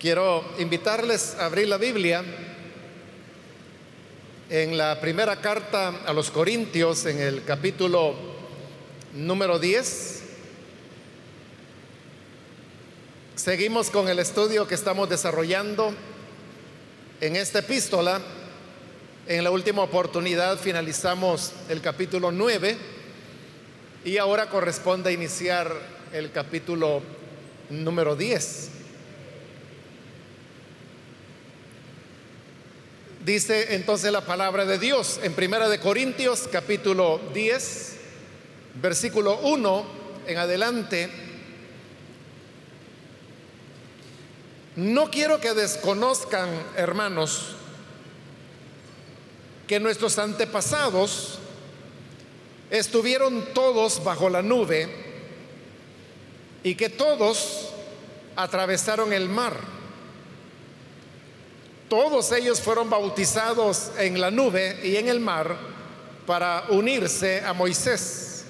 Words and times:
Quiero 0.00 0.44
invitarles 0.58 1.34
a 1.40 1.46
abrir 1.46 1.66
la 1.66 1.76
Biblia 1.76 2.22
en 4.48 4.78
la 4.78 5.00
primera 5.00 5.40
carta 5.40 5.88
a 6.06 6.12
los 6.12 6.30
Corintios, 6.30 7.04
en 7.06 7.18
el 7.18 7.42
capítulo 7.42 8.14
número 9.14 9.58
10. 9.58 10.22
Seguimos 13.34 13.90
con 13.90 14.08
el 14.08 14.20
estudio 14.20 14.68
que 14.68 14.76
estamos 14.76 15.08
desarrollando 15.08 15.92
en 17.20 17.34
esta 17.34 17.58
epístola. 17.58 18.20
En 19.26 19.42
la 19.42 19.50
última 19.50 19.82
oportunidad 19.82 20.60
finalizamos 20.60 21.52
el 21.68 21.80
capítulo 21.80 22.30
9 22.30 22.76
y 24.04 24.16
ahora 24.18 24.48
corresponde 24.48 25.12
iniciar 25.12 25.74
el 26.12 26.30
capítulo 26.30 27.02
número 27.68 28.14
10. 28.14 28.77
Dice 33.28 33.74
entonces 33.74 34.10
la 34.10 34.22
palabra 34.22 34.64
de 34.64 34.78
Dios 34.78 35.20
en 35.22 35.34
Primera 35.34 35.68
de 35.68 35.78
Corintios 35.78 36.48
capítulo 36.50 37.20
10, 37.34 37.96
versículo 38.80 39.40
1 39.40 39.86
en 40.28 40.38
adelante. 40.38 41.10
No 44.76 45.10
quiero 45.10 45.40
que 45.40 45.52
desconozcan, 45.52 46.48
hermanos, 46.74 47.48
que 49.66 49.78
nuestros 49.78 50.18
antepasados 50.18 51.38
estuvieron 52.70 53.52
todos 53.52 54.02
bajo 54.02 54.30
la 54.30 54.40
nube 54.40 54.88
y 56.62 56.76
que 56.76 56.88
todos 56.88 57.74
atravesaron 58.36 59.12
el 59.12 59.28
mar. 59.28 59.77
Todos 61.88 62.32
ellos 62.32 62.60
fueron 62.60 62.90
bautizados 62.90 63.92
en 63.98 64.20
la 64.20 64.30
nube 64.30 64.78
y 64.82 64.96
en 64.96 65.08
el 65.08 65.20
mar 65.20 65.56
para 66.26 66.64
unirse 66.68 67.40
a 67.40 67.54
Moisés. 67.54 68.44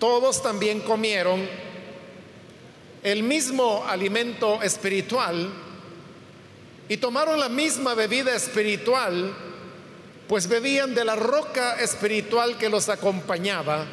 Todos 0.00 0.42
también 0.42 0.80
comieron 0.80 1.48
el 3.04 3.22
mismo 3.22 3.84
alimento 3.86 4.60
espiritual 4.62 5.48
y 6.88 6.96
tomaron 6.96 7.38
la 7.38 7.48
misma 7.48 7.94
bebida 7.94 8.34
espiritual, 8.34 9.32
pues 10.26 10.48
bebían 10.48 10.94
de 10.94 11.04
la 11.04 11.14
roca 11.14 11.80
espiritual 11.80 12.58
que 12.58 12.68
los 12.68 12.88
acompañaba. 12.88 13.86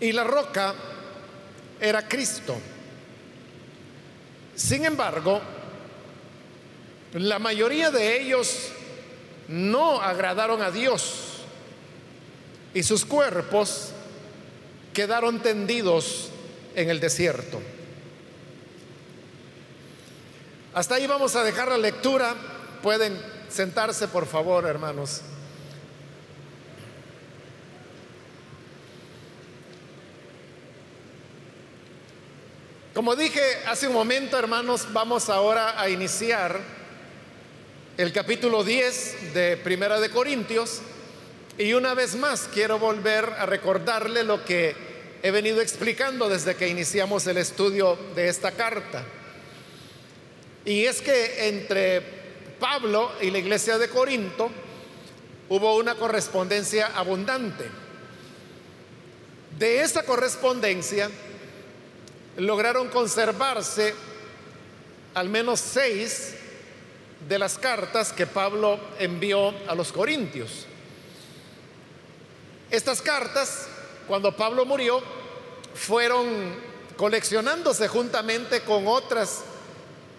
Y 0.00 0.12
la 0.12 0.24
roca 0.24 0.74
era 1.80 2.06
Cristo. 2.06 2.56
Sin 4.54 4.84
embargo, 4.84 5.40
la 7.12 7.38
mayoría 7.38 7.90
de 7.90 8.20
ellos 8.20 8.68
no 9.48 10.00
agradaron 10.00 10.62
a 10.62 10.70
Dios 10.70 11.42
y 12.72 12.82
sus 12.82 13.04
cuerpos 13.04 13.90
quedaron 14.92 15.40
tendidos 15.40 16.30
en 16.74 16.88
el 16.88 17.00
desierto. 17.00 17.60
Hasta 20.72 20.94
ahí 20.94 21.06
vamos 21.08 21.34
a 21.34 21.42
dejar 21.42 21.68
la 21.68 21.78
lectura. 21.78 22.34
Pueden 22.80 23.20
sentarse, 23.48 24.06
por 24.06 24.26
favor, 24.26 24.66
hermanos. 24.66 25.22
Como 32.94 33.16
dije 33.16 33.40
hace 33.66 33.88
un 33.88 33.94
momento, 33.94 34.38
hermanos, 34.38 34.86
vamos 34.92 35.28
ahora 35.28 35.80
a 35.80 35.88
iniciar 35.88 36.79
el 38.00 38.14
capítulo 38.14 38.64
10 38.64 39.34
de 39.34 39.58
Primera 39.58 40.00
de 40.00 40.08
Corintios 40.08 40.80
y 41.58 41.74
una 41.74 41.92
vez 41.92 42.16
más 42.16 42.48
quiero 42.50 42.78
volver 42.78 43.26
a 43.26 43.44
recordarle 43.44 44.24
lo 44.24 44.42
que 44.42 44.74
he 45.22 45.30
venido 45.30 45.60
explicando 45.60 46.26
desde 46.26 46.56
que 46.56 46.68
iniciamos 46.68 47.26
el 47.26 47.36
estudio 47.36 47.98
de 48.14 48.28
esta 48.30 48.52
carta. 48.52 49.04
Y 50.64 50.86
es 50.86 51.02
que 51.02 51.48
entre 51.48 52.00
Pablo 52.58 53.12
y 53.20 53.30
la 53.30 53.36
iglesia 53.36 53.76
de 53.76 53.90
Corinto 53.90 54.50
hubo 55.50 55.76
una 55.76 55.94
correspondencia 55.94 56.92
abundante. 56.94 57.66
De 59.58 59.82
esa 59.82 60.04
correspondencia 60.04 61.10
lograron 62.38 62.88
conservarse 62.88 63.92
al 65.12 65.28
menos 65.28 65.60
seis 65.60 66.36
de 67.28 67.38
las 67.38 67.58
cartas 67.58 68.12
que 68.12 68.26
Pablo 68.26 68.78
envió 68.98 69.54
a 69.68 69.74
los 69.74 69.92
corintios. 69.92 70.66
Estas 72.70 73.02
cartas, 73.02 73.66
cuando 74.06 74.36
Pablo 74.36 74.64
murió, 74.64 75.02
fueron 75.74 76.54
coleccionándose 76.96 77.88
juntamente 77.88 78.60
con 78.60 78.86
otras 78.86 79.42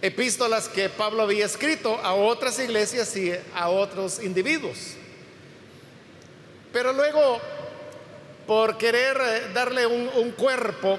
epístolas 0.02 0.68
que 0.68 0.90
Pablo 0.90 1.24
había 1.24 1.46
escrito 1.46 1.96
a 2.04 2.14
otras 2.14 2.60
iglesias 2.60 3.16
y 3.16 3.34
a 3.54 3.70
otros 3.70 4.22
individuos. 4.22 4.96
Pero 6.74 6.94
luego, 6.94 7.40
por 8.48 8.78
querer 8.78 9.18
eh, 9.22 9.42
darle 9.54 9.86
un, 9.86 10.32
cuerpo 10.32 10.98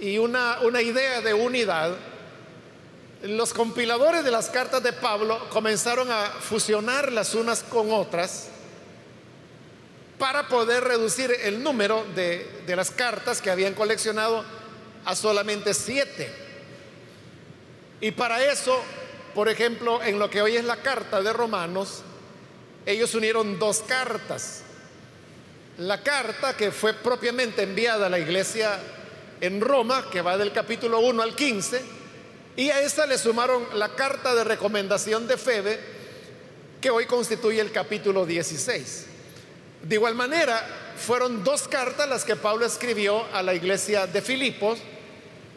y 0.00 0.18
una, 0.18 0.60
una 0.60 0.82
idea 0.82 1.20
de 1.20 1.32
unidad, 1.32 1.96
los 3.24 3.54
compiladores 3.54 4.22
de 4.22 4.30
las 4.30 4.50
cartas 4.50 4.82
de 4.82 4.92
Pablo 4.92 5.48
comenzaron 5.48 6.10
a 6.10 6.26
fusionar 6.26 7.10
las 7.10 7.34
unas 7.34 7.62
con 7.62 7.90
otras 7.90 8.48
para 10.18 10.46
poder 10.46 10.84
reducir 10.84 11.34
el 11.42 11.62
número 11.62 12.04
de, 12.14 12.62
de 12.66 12.76
las 12.76 12.90
cartas 12.90 13.40
que 13.40 13.50
habían 13.50 13.72
coleccionado 13.72 14.44
a 15.06 15.16
solamente 15.16 15.72
siete. 15.72 16.30
Y 18.00 18.10
para 18.10 18.44
eso, 18.44 18.78
por 19.34 19.48
ejemplo, 19.48 20.02
en 20.02 20.18
lo 20.18 20.28
que 20.28 20.42
hoy 20.42 20.56
es 20.56 20.64
la 20.64 20.76
carta 20.76 21.22
de 21.22 21.32
Romanos, 21.32 22.02
ellos 22.84 23.14
unieron 23.14 23.58
dos 23.58 23.80
cartas. 23.80 24.62
La 25.78 26.02
carta 26.02 26.54
que 26.56 26.70
fue 26.70 26.92
propiamente 26.92 27.62
enviada 27.62 28.06
a 28.06 28.10
la 28.10 28.18
iglesia 28.18 28.78
en 29.40 29.62
Roma, 29.62 30.10
que 30.10 30.20
va 30.20 30.36
del 30.36 30.52
capítulo 30.52 31.00
1 31.00 31.22
al 31.22 31.34
15, 31.34 32.03
y 32.56 32.70
a 32.70 32.80
esa 32.80 33.06
le 33.06 33.18
sumaron 33.18 33.66
la 33.74 33.90
carta 33.90 34.34
de 34.34 34.44
recomendación 34.44 35.26
de 35.26 35.36
Febe, 35.36 35.80
que 36.80 36.90
hoy 36.90 37.06
constituye 37.06 37.60
el 37.60 37.72
capítulo 37.72 38.24
16. 38.26 39.06
De 39.82 39.94
igual 39.96 40.14
manera, 40.14 40.64
fueron 40.96 41.42
dos 41.42 41.66
cartas 41.66 42.08
las 42.08 42.24
que 42.24 42.36
Pablo 42.36 42.64
escribió 42.64 43.24
a 43.32 43.42
la 43.42 43.54
iglesia 43.54 44.06
de 44.06 44.22
Filipos 44.22 44.78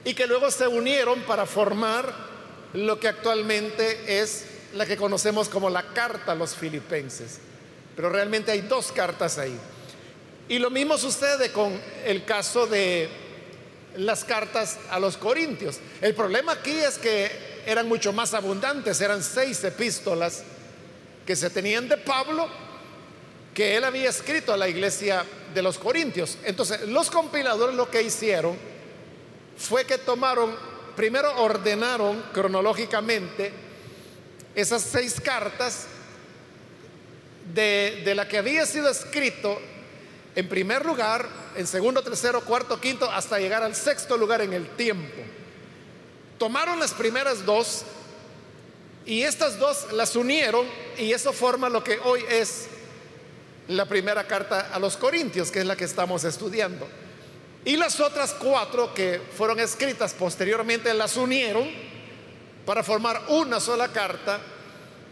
y 0.04 0.14
que 0.14 0.28
luego 0.28 0.50
se 0.50 0.68
unieron 0.68 1.22
para 1.22 1.46
formar 1.46 2.14
lo 2.74 3.00
que 3.00 3.08
actualmente 3.08 4.22
es 4.22 4.46
la 4.74 4.86
que 4.86 4.98
conocemos 4.98 5.50
como 5.50 5.70
la 5.70 5.84
carta 5.94 6.32
a 6.32 6.36
los 6.36 6.56
filipenses. 6.56 7.40
Pero 7.96 8.10
realmente 8.10 8.52
hay 8.52 8.62
dos 8.62 8.92
cartas 8.92 9.38
ahí. 9.38 9.58
Y 10.50 10.60
lo 10.60 10.70
mismo 10.70 10.98
sucede 10.98 11.52
con 11.52 11.80
el 12.06 12.26
caso 12.26 12.68
de 12.68 13.10
las 13.98 14.24
cartas 14.24 14.78
a 14.90 15.00
los 15.00 15.18
corintios. 15.18 15.80
El 16.02 16.14
problema 16.16 16.54
aquí 16.54 16.72
es 16.72 16.98
que 16.98 17.32
eran 17.66 17.88
mucho 17.88 18.14
más 18.14 18.34
abundantes, 18.34 19.02
eran 19.02 19.22
seis 19.22 19.64
epístolas 19.64 20.44
que 21.26 21.36
se 21.36 21.50
tenían 21.50 21.90
de 21.90 21.98
Pablo 21.98 22.48
que 23.54 23.76
él 23.76 23.84
había 23.84 24.10
escrito 24.10 24.54
a 24.54 24.58
la 24.58 24.70
iglesia 24.70 25.26
de 25.54 25.62
los 25.64 25.80
corintios. 25.80 26.38
Entonces, 26.44 26.88
los 26.88 27.10
compiladores 27.10 27.76
lo 27.76 27.90
que 27.90 28.04
hicieron 28.04 28.56
fue 29.58 29.86
que 29.86 29.98
tomaron 29.98 30.56
primero 30.96 31.32
ordenaron 31.42 32.24
cronológicamente 32.34 33.52
esas 34.56 34.82
seis 34.82 35.20
cartas 35.22 35.86
de, 37.54 38.02
de, 38.04 38.16
la 38.16 38.28
que 38.28 38.38
había 38.40 38.66
sido 38.66 38.90
escrito 38.90 39.60
en 40.36 40.48
primer 40.48 40.86
lugar, 40.86 41.28
en 41.58 41.66
segundo, 41.66 42.04
tercero, 42.04 42.42
cuarto, 42.42 42.80
quinto, 42.80 43.10
hasta 43.10 43.40
llegar 43.40 43.64
al 43.64 43.76
sexto 43.76 44.16
lugar 44.16 44.42
en 44.42 44.54
el 44.54 44.70
tiempo. 44.76 45.22
Tomaron 46.38 46.80
las 46.80 46.94
primeras 46.94 47.46
dos 47.46 47.84
y 49.08 49.24
estas 49.24 49.58
dos 49.58 49.92
las 49.94 50.16
unieron 50.16 50.68
y 50.98 51.12
eso 51.12 51.34
forma 51.34 51.68
lo 51.68 51.84
que 51.84 51.98
hoy 52.04 52.24
es 52.30 52.68
la 53.70 53.86
primera 53.86 54.28
carta 54.28 54.70
a 54.72 54.78
los 54.78 54.98
Corintios, 54.98 55.50
que 55.50 55.60
es 55.60 55.66
la 55.66 55.76
que 55.76 55.86
estamos 55.86 56.24
estudiando. 56.24 56.88
Y 57.66 57.76
las 57.76 58.00
otras 58.00 58.34
cuatro 58.34 58.94
que 58.94 59.20
fueron 59.36 59.60
escritas 59.60 60.14
posteriormente 60.14 60.94
las 60.94 61.18
unieron 61.18 61.68
para 62.68 62.84
formar 62.84 63.24
una 63.30 63.60
sola 63.60 63.88
carta 63.88 64.40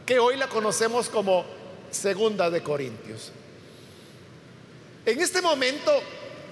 que 0.06 0.20
hoy 0.20 0.38
la 0.38 0.48
conocemos 0.48 1.10
como 1.10 1.44
Segunda 1.90 2.50
de 2.50 2.62
Corintios. 2.62 3.32
En 5.06 5.22
este 5.22 5.42
momento, 5.42 5.92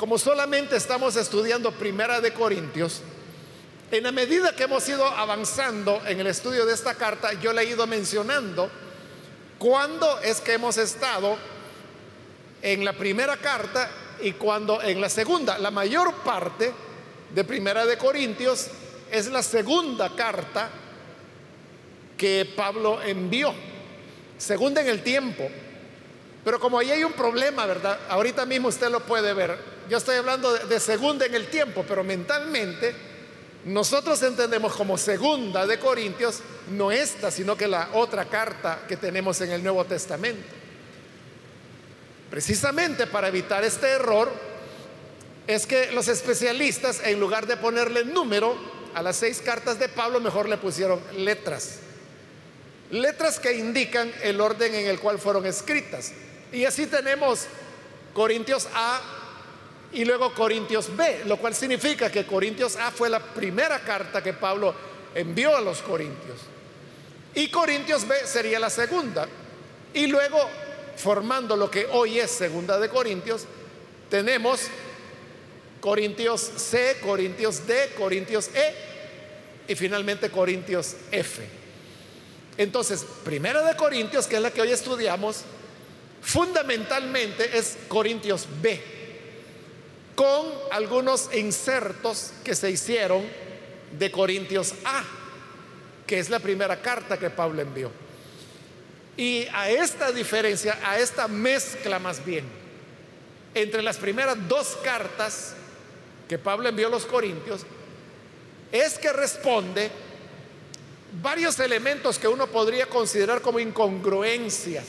como 0.03 0.19
solamente 0.19 0.75
estamos 0.75 1.15
estudiando 1.15 1.71
Primera 1.71 2.19
de 2.19 2.33
Corintios, 2.33 3.01
En 3.89 4.03
la 4.03 4.11
medida 4.11 4.53
que 4.53 4.63
hemos 4.63 4.89
ido 4.89 5.07
avanzando 5.07 6.01
en 6.05 6.19
el 6.19 6.27
estudio 6.27 6.65
de 6.65 6.73
esta 6.73 6.95
carta, 6.95 7.31
yo 7.39 7.53
le 7.53 7.61
he 7.61 7.69
ido 7.69 7.87
mencionando 7.87 8.69
cuándo 9.57 10.19
es 10.19 10.41
que 10.41 10.55
hemos 10.55 10.77
estado 10.77 11.37
en 12.61 12.83
la 12.83 12.91
primera 12.91 13.37
carta 13.37 13.89
y 14.21 14.33
cuando 14.33 14.81
en 14.81 14.99
la 14.99 15.07
segunda. 15.07 15.57
La 15.57 15.71
mayor 15.71 16.13
parte 16.15 16.73
de 17.33 17.43
Primera 17.45 17.85
de 17.85 17.97
Corintios 17.97 18.67
es 19.09 19.27
la 19.27 19.41
segunda 19.41 20.13
carta 20.17 20.69
que 22.17 22.51
Pablo 22.57 23.01
envió, 23.01 23.53
segunda 24.37 24.81
en 24.81 24.89
el 24.89 25.01
tiempo. 25.01 25.47
Pero 26.43 26.59
como 26.59 26.77
ahí 26.77 26.91
hay 26.91 27.05
un 27.05 27.13
problema, 27.13 27.65
¿verdad? 27.65 27.99
Ahorita 28.09 28.45
mismo 28.45 28.67
usted 28.67 28.89
lo 28.89 28.99
puede 28.99 29.33
ver. 29.33 29.72
Yo 29.89 29.97
estoy 29.97 30.15
hablando 30.15 30.53
de, 30.53 30.79
segunda 30.79 31.25
en 31.25 31.35
el 31.35 31.47
tiempo, 31.47 31.83
pero 31.87 32.03
mentalmente 32.03 32.95
nosotros 33.65 34.21
entendemos 34.23 34.73
como 34.73 34.97
segunda 34.97 35.65
de 35.65 35.79
Corintios 35.79 36.39
no 36.71 36.91
esta, 36.91 37.31
sino 37.31 37.55
que 37.55 37.67
la 37.67 37.89
otra 37.93 38.25
carta 38.25 38.83
que 38.87 38.97
tenemos 38.97 39.39
en 39.41 39.51
el 39.51 39.63
Nuevo 39.63 39.83
Testamento. 39.85 40.47
Precisamente 42.29 43.07
para 43.07 43.27
evitar 43.27 43.63
este 43.63 43.87
error 43.87 44.31
es 45.47 45.65
que 45.65 45.91
los 45.91 46.07
especialistas, 46.07 47.01
en 47.03 47.19
lugar 47.19 47.45
de 47.45 47.57
ponerle 47.57 48.05
número 48.05 48.55
a 48.93 49.01
las 49.01 49.17
seis 49.17 49.41
cartas 49.41 49.79
de 49.79 49.89
Pablo, 49.89 50.19
mejor 50.19 50.47
le 50.47 50.57
pusieron 50.57 51.01
letras. 51.17 51.79
Letras 52.91 53.39
que 53.39 53.53
indican 53.53 54.11
el 54.23 54.39
orden 54.39 54.73
en 54.75 54.87
el 54.87 54.99
cual 54.99 55.19
fueron 55.19 55.45
escritas. 55.45 56.13
Y 56.51 56.65
así 56.65 56.85
tenemos 56.85 57.47
Corintios 58.13 58.67
A 58.73 59.01
y 59.93 60.05
luego 60.05 60.33
Corintios 60.33 60.95
B, 60.95 61.23
lo 61.25 61.37
cual 61.37 61.53
significa 61.53 62.11
que 62.11 62.25
Corintios 62.25 62.75
A 62.75 62.91
fue 62.91 63.09
la 63.09 63.19
primera 63.19 63.79
carta 63.79 64.23
que 64.23 64.33
Pablo 64.33 64.73
envió 65.13 65.55
a 65.55 65.61
los 65.61 65.81
Corintios. 65.81 66.39
Y 67.35 67.49
Corintios 67.49 68.07
B 68.07 68.15
sería 68.25 68.59
la 68.59 68.69
segunda. 68.69 69.27
Y 69.93 70.07
luego, 70.07 70.39
formando 70.95 71.55
lo 71.55 71.69
que 71.69 71.87
hoy 71.91 72.19
es 72.19 72.31
segunda 72.31 72.79
de 72.79 72.89
Corintios, 72.89 73.45
tenemos 74.09 74.61
Corintios 75.79 76.41
C, 76.41 76.97
Corintios 77.03 77.67
D, 77.67 77.91
Corintios 77.97 78.49
E 78.55 78.73
y 79.67 79.75
finalmente 79.75 80.29
Corintios 80.29 80.95
F. 81.11 81.43
Entonces, 82.57 83.05
primera 83.23 83.61
de 83.63 83.75
Corintios, 83.75 84.27
que 84.27 84.35
es 84.35 84.41
la 84.41 84.51
que 84.51 84.61
hoy 84.61 84.71
estudiamos, 84.71 85.41
fundamentalmente 86.21 87.57
es 87.57 87.77
Corintios 87.87 88.47
B, 88.61 88.92
con 90.15 90.45
algunos 90.71 91.33
insertos 91.33 92.33
que 92.43 92.55
se 92.55 92.69
hicieron 92.71 93.23
de 93.97 94.11
Corintios 94.11 94.73
A, 94.85 95.03
que 96.05 96.19
es 96.19 96.29
la 96.29 96.39
primera 96.39 96.81
carta 96.81 97.17
que 97.17 97.29
Pablo 97.29 97.61
envió. 97.61 97.91
Y 99.15 99.47
a 99.53 99.69
esta 99.69 100.11
diferencia, 100.11 100.79
a 100.83 100.99
esta 100.99 101.27
mezcla 101.27 101.99
más 101.99 102.23
bien, 102.25 102.45
entre 103.53 103.81
las 103.81 103.97
primeras 103.97 104.37
dos 104.47 104.77
cartas 104.83 105.55
que 106.27 106.39
Pablo 106.39 106.69
envió 106.69 106.87
a 106.87 106.91
los 106.91 107.05
Corintios, 107.05 107.61
es 108.71 108.97
que 108.97 109.13
responde 109.13 109.91
varios 111.21 111.59
elementos 111.59 112.17
que 112.17 112.27
uno 112.27 112.47
podría 112.47 112.87
considerar 112.87 113.41
como 113.41 113.59
incongruencias. 113.59 114.85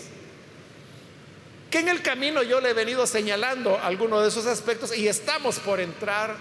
Que 1.74 1.80
en 1.80 1.88
el 1.88 2.02
camino 2.02 2.44
yo 2.44 2.60
le 2.60 2.70
he 2.70 2.72
venido 2.72 3.04
señalando 3.04 3.76
algunos 3.82 4.22
de 4.22 4.28
esos 4.28 4.46
aspectos 4.46 4.96
y 4.96 5.08
estamos 5.08 5.58
por 5.58 5.80
entrar 5.80 6.36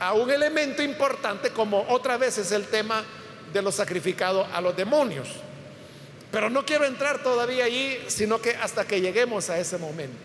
a 0.00 0.14
un 0.14 0.30
elemento 0.30 0.82
importante 0.82 1.50
como 1.50 1.84
otra 1.90 2.16
vez 2.16 2.38
es 2.38 2.50
el 2.52 2.64
tema 2.64 3.04
de 3.52 3.60
lo 3.60 3.70
sacrificado 3.70 4.48
a 4.54 4.62
los 4.62 4.74
demonios. 4.74 5.28
Pero 6.32 6.48
no 6.48 6.64
quiero 6.64 6.86
entrar 6.86 7.22
todavía 7.22 7.66
allí, 7.66 7.98
sino 8.06 8.40
que 8.40 8.56
hasta 8.56 8.86
que 8.86 9.02
lleguemos 9.02 9.50
a 9.50 9.58
ese 9.58 9.76
momento. 9.76 10.16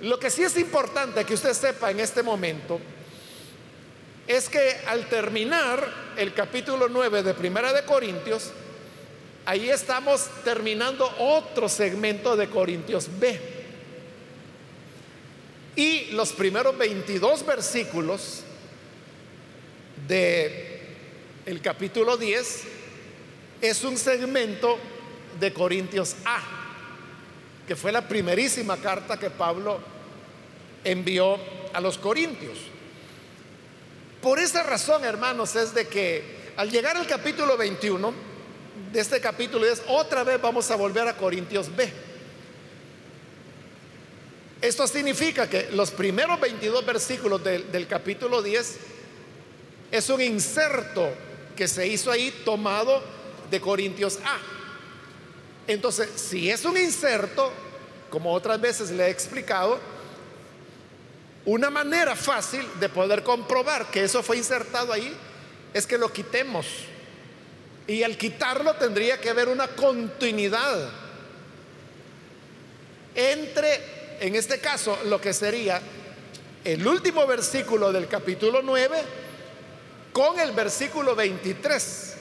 Lo 0.00 0.18
que 0.18 0.30
sí 0.30 0.42
es 0.42 0.56
importante 0.56 1.26
que 1.26 1.34
usted 1.34 1.52
sepa 1.52 1.90
en 1.90 2.00
este 2.00 2.22
momento 2.22 2.80
es 4.26 4.48
que 4.48 4.80
al 4.86 5.06
terminar 5.10 5.86
el 6.16 6.32
capítulo 6.32 6.88
9 6.88 7.24
de 7.24 7.34
Primera 7.34 7.74
de 7.74 7.84
Corintios, 7.84 8.52
ahí 9.46 9.68
estamos 9.68 10.28
terminando 10.42 11.08
otro 11.18 11.68
segmento 11.68 12.36
de 12.36 12.48
Corintios 12.48 13.08
B. 13.18 13.40
Y 15.76 16.06
los 16.12 16.32
primeros 16.32 16.76
22 16.78 17.44
versículos 17.44 18.42
de 20.06 20.80
el 21.46 21.60
capítulo 21.60 22.16
10 22.16 22.64
es 23.60 23.84
un 23.84 23.96
segmento 23.96 24.78
de 25.40 25.52
Corintios 25.52 26.16
A, 26.24 26.40
que 27.66 27.76
fue 27.76 27.90
la 27.92 28.06
primerísima 28.06 28.76
carta 28.76 29.18
que 29.18 29.30
Pablo 29.30 29.80
envió 30.84 31.38
a 31.72 31.80
los 31.80 31.98
Corintios. 31.98 32.58
Por 34.22 34.38
esa 34.38 34.62
razón, 34.62 35.04
hermanos, 35.04 35.56
es 35.56 35.74
de 35.74 35.88
que 35.88 36.52
al 36.56 36.70
llegar 36.70 36.96
al 36.96 37.06
capítulo 37.06 37.56
21 37.56 38.33
de 38.92 39.00
este 39.00 39.20
capítulo 39.20 39.64
es 39.66 39.82
otra 39.86 40.24
vez 40.24 40.40
vamos 40.40 40.70
a 40.70 40.76
volver 40.76 41.06
a 41.06 41.16
Corintios 41.16 41.74
B. 41.74 41.90
Esto 44.60 44.86
significa 44.86 45.48
que 45.48 45.70
los 45.72 45.90
primeros 45.90 46.40
22 46.40 46.86
versículos 46.86 47.44
del, 47.44 47.70
del 47.70 47.86
capítulo 47.86 48.40
10 48.40 48.76
es 49.90 50.08
un 50.08 50.20
inserto 50.22 51.10
que 51.54 51.68
se 51.68 51.86
hizo 51.86 52.10
ahí 52.10 52.30
tomado 52.44 53.02
de 53.50 53.60
Corintios 53.60 54.18
A. 54.24 54.38
Entonces, 55.66 56.08
si 56.16 56.50
es 56.50 56.64
un 56.64 56.76
inserto, 56.76 57.52
como 58.10 58.32
otras 58.32 58.60
veces 58.60 58.90
le 58.90 59.06
he 59.06 59.10
explicado, 59.10 59.78
una 61.44 61.68
manera 61.68 62.16
fácil 62.16 62.66
de 62.80 62.88
poder 62.88 63.22
comprobar 63.22 63.90
que 63.90 64.02
eso 64.02 64.22
fue 64.22 64.38
insertado 64.38 64.92
ahí 64.92 65.14
es 65.74 65.86
que 65.86 65.98
lo 65.98 66.10
quitemos. 66.10 66.66
Y 67.86 68.02
al 68.02 68.16
quitarlo 68.16 68.74
tendría 68.74 69.20
que 69.20 69.30
haber 69.30 69.48
una 69.48 69.68
continuidad 69.68 70.90
entre, 73.14 74.18
en 74.20 74.34
este 74.34 74.58
caso, 74.58 74.98
lo 75.04 75.20
que 75.20 75.32
sería 75.32 75.80
el 76.64 76.86
último 76.86 77.26
versículo 77.26 77.92
del 77.92 78.08
capítulo 78.08 78.62
9 78.62 78.96
con 80.12 80.40
el 80.40 80.52
versículo 80.52 81.14
23 81.14 82.14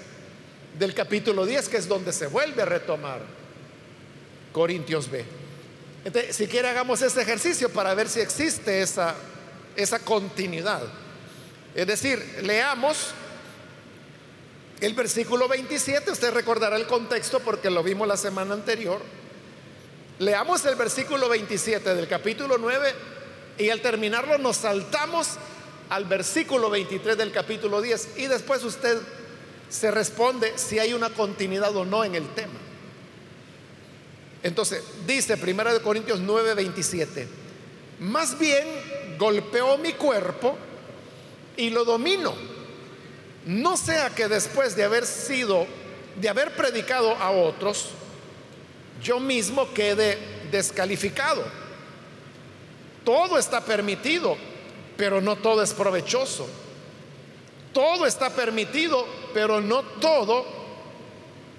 del 0.78 0.94
capítulo 0.94 1.46
10, 1.46 1.70
que 1.70 1.78
es 1.78 1.88
donde 1.88 2.12
se 2.12 2.28
vuelve 2.28 2.62
a 2.62 2.66
retomar 2.66 3.22
Corintios 4.52 5.10
B. 5.10 5.24
Entonces, 6.06 6.36
si 6.36 6.48
quiere 6.48 6.68
hagamos 6.68 7.02
este 7.02 7.22
ejercicio 7.22 7.70
para 7.70 7.94
ver 7.94 8.10
si 8.10 8.20
existe 8.20 8.82
esa, 8.82 9.16
esa 9.76 10.00
continuidad. 10.00 10.82
Es 11.74 11.88
decir, 11.88 12.40
leamos 12.44 13.14
el 14.84 14.96
versículo 14.96 15.48
27, 15.48 16.12
usted 16.12 16.34
recordará 16.34 16.76
el 16.76 16.86
contexto 16.88 17.40
porque 17.40 17.70
lo 17.70 17.84
vimos 17.84 18.06
la 18.06 18.18
semana 18.18 18.54
anterior. 18.54 19.00
Leamos 20.20 20.66
el 20.66 20.76
versículo 20.76 21.30
27 21.30 21.96
del 21.96 22.06
capítulo 22.06 22.58
9 22.58 22.94
y 23.60 23.70
al 23.70 23.80
terminarlo 23.80 24.38
nos 24.40 24.58
saltamos 24.58 25.30
al 25.90 26.04
versículo 26.04 26.70
23 26.70 27.18
del 27.18 27.32
capítulo 27.32 27.82
10 27.82 28.18
y 28.18 28.28
después 28.28 28.62
usted 28.66 28.98
se 29.70 29.90
responde 29.90 30.52
si 30.58 30.80
hay 30.80 30.94
una 30.94 31.10
continuidad 31.12 31.74
o 31.78 31.86
no 31.86 32.04
en 32.04 32.16
el 32.16 32.28
tema. 32.34 32.60
Entonces, 34.44 34.84
dice 35.08 35.36
1 35.42 35.82
Corintios 35.82 36.20
9, 36.20 36.56
27, 36.56 37.26
más 38.02 38.38
bien 38.38 38.68
golpeó 39.18 39.78
mi 39.78 39.94
cuerpo 39.94 40.58
y 41.56 41.70
lo 41.70 41.86
domino. 41.86 42.53
No 43.46 43.78
sea 43.78 44.10
que 44.10 44.28
después 44.28 44.76
de 44.76 44.84
haber 44.84 45.06
sido, 45.06 45.68
de 46.20 46.30
haber 46.30 46.56
predicado 46.56 47.16
a 47.16 47.32
otros, 47.32 47.90
yo 49.02 49.20
mismo 49.20 49.74
quede 49.74 50.18
descalificado. 50.52 51.44
Todo 53.04 53.38
está 53.38 53.62
permitido, 53.62 54.38
pero 54.96 55.20
no 55.20 55.36
todo 55.36 55.62
es 55.62 55.74
provechoso. 55.74 56.48
Todo 57.74 58.06
está 58.06 58.30
permitido, 58.30 59.06
pero 59.34 59.60
no 59.60 59.82
todo 59.82 60.46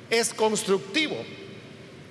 es 0.08 0.32
constructivo 0.32 1.16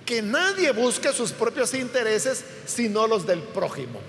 que 0.05 0.21
nadie 0.21 0.71
busque 0.71 1.13
sus 1.13 1.31
propios 1.31 1.73
intereses, 1.73 2.43
sino 2.65 3.07
los 3.07 3.25
del 3.25 3.39
prójimo. 3.39 3.99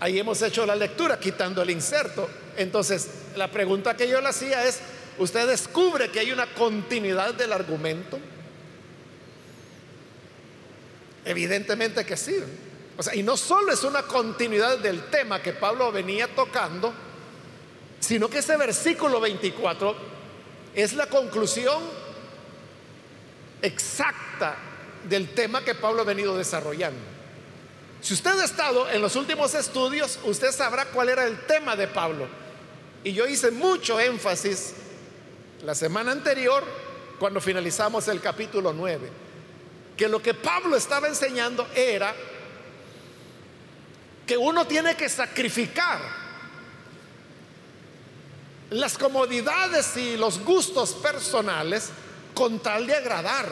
Ahí 0.00 0.18
hemos 0.18 0.42
hecho 0.42 0.66
la 0.66 0.74
lectura 0.76 1.18
quitando 1.18 1.62
el 1.62 1.70
inserto. 1.70 2.28
Entonces, 2.56 3.08
la 3.36 3.50
pregunta 3.50 3.96
que 3.96 4.08
yo 4.08 4.20
le 4.20 4.28
hacía 4.28 4.66
es, 4.66 4.80
¿usted 5.18 5.46
descubre 5.48 6.10
que 6.10 6.20
hay 6.20 6.32
una 6.32 6.46
continuidad 6.54 7.34
del 7.34 7.52
argumento? 7.52 8.18
Evidentemente 11.24 12.04
que 12.04 12.16
sí. 12.16 12.36
O 12.96 13.02
sea, 13.02 13.14
y 13.14 13.22
no 13.22 13.36
solo 13.36 13.72
es 13.72 13.84
una 13.84 14.02
continuidad 14.02 14.78
del 14.78 15.04
tema 15.04 15.40
que 15.40 15.52
Pablo 15.52 15.90
venía 15.90 16.28
tocando, 16.28 16.92
sino 18.00 18.28
que 18.28 18.38
ese 18.38 18.56
versículo 18.56 19.20
24 19.20 19.96
es 20.74 20.92
la 20.94 21.06
conclusión 21.06 21.82
exacta 23.62 24.56
del 25.08 25.30
tema 25.30 25.64
que 25.64 25.74
Pablo 25.74 26.02
ha 26.02 26.04
venido 26.04 26.36
desarrollando. 26.36 27.00
Si 28.00 28.14
usted 28.14 28.38
ha 28.38 28.44
estado 28.44 28.90
en 28.90 29.00
los 29.00 29.14
últimos 29.14 29.54
estudios, 29.54 30.18
usted 30.24 30.50
sabrá 30.50 30.86
cuál 30.86 31.08
era 31.08 31.24
el 31.24 31.38
tema 31.46 31.76
de 31.76 31.86
Pablo. 31.86 32.26
Y 33.04 33.12
yo 33.12 33.26
hice 33.26 33.50
mucho 33.50 33.98
énfasis 33.98 34.74
la 35.64 35.74
semana 35.74 36.12
anterior 36.12 36.64
cuando 37.18 37.40
finalizamos 37.40 38.08
el 38.08 38.20
capítulo 38.20 38.72
9, 38.72 39.10
que 39.96 40.08
lo 40.08 40.22
que 40.22 40.34
Pablo 40.34 40.76
estaba 40.76 41.08
enseñando 41.08 41.66
era 41.74 42.14
que 44.26 44.36
uno 44.36 44.66
tiene 44.66 44.96
que 44.96 45.08
sacrificar 45.08 46.00
las 48.70 48.96
comodidades 48.96 49.96
y 49.96 50.16
los 50.16 50.40
gustos 50.40 50.94
personales 50.94 51.90
con 52.34 52.60
tal 52.60 52.86
de 52.86 52.94
agradar 52.94 53.46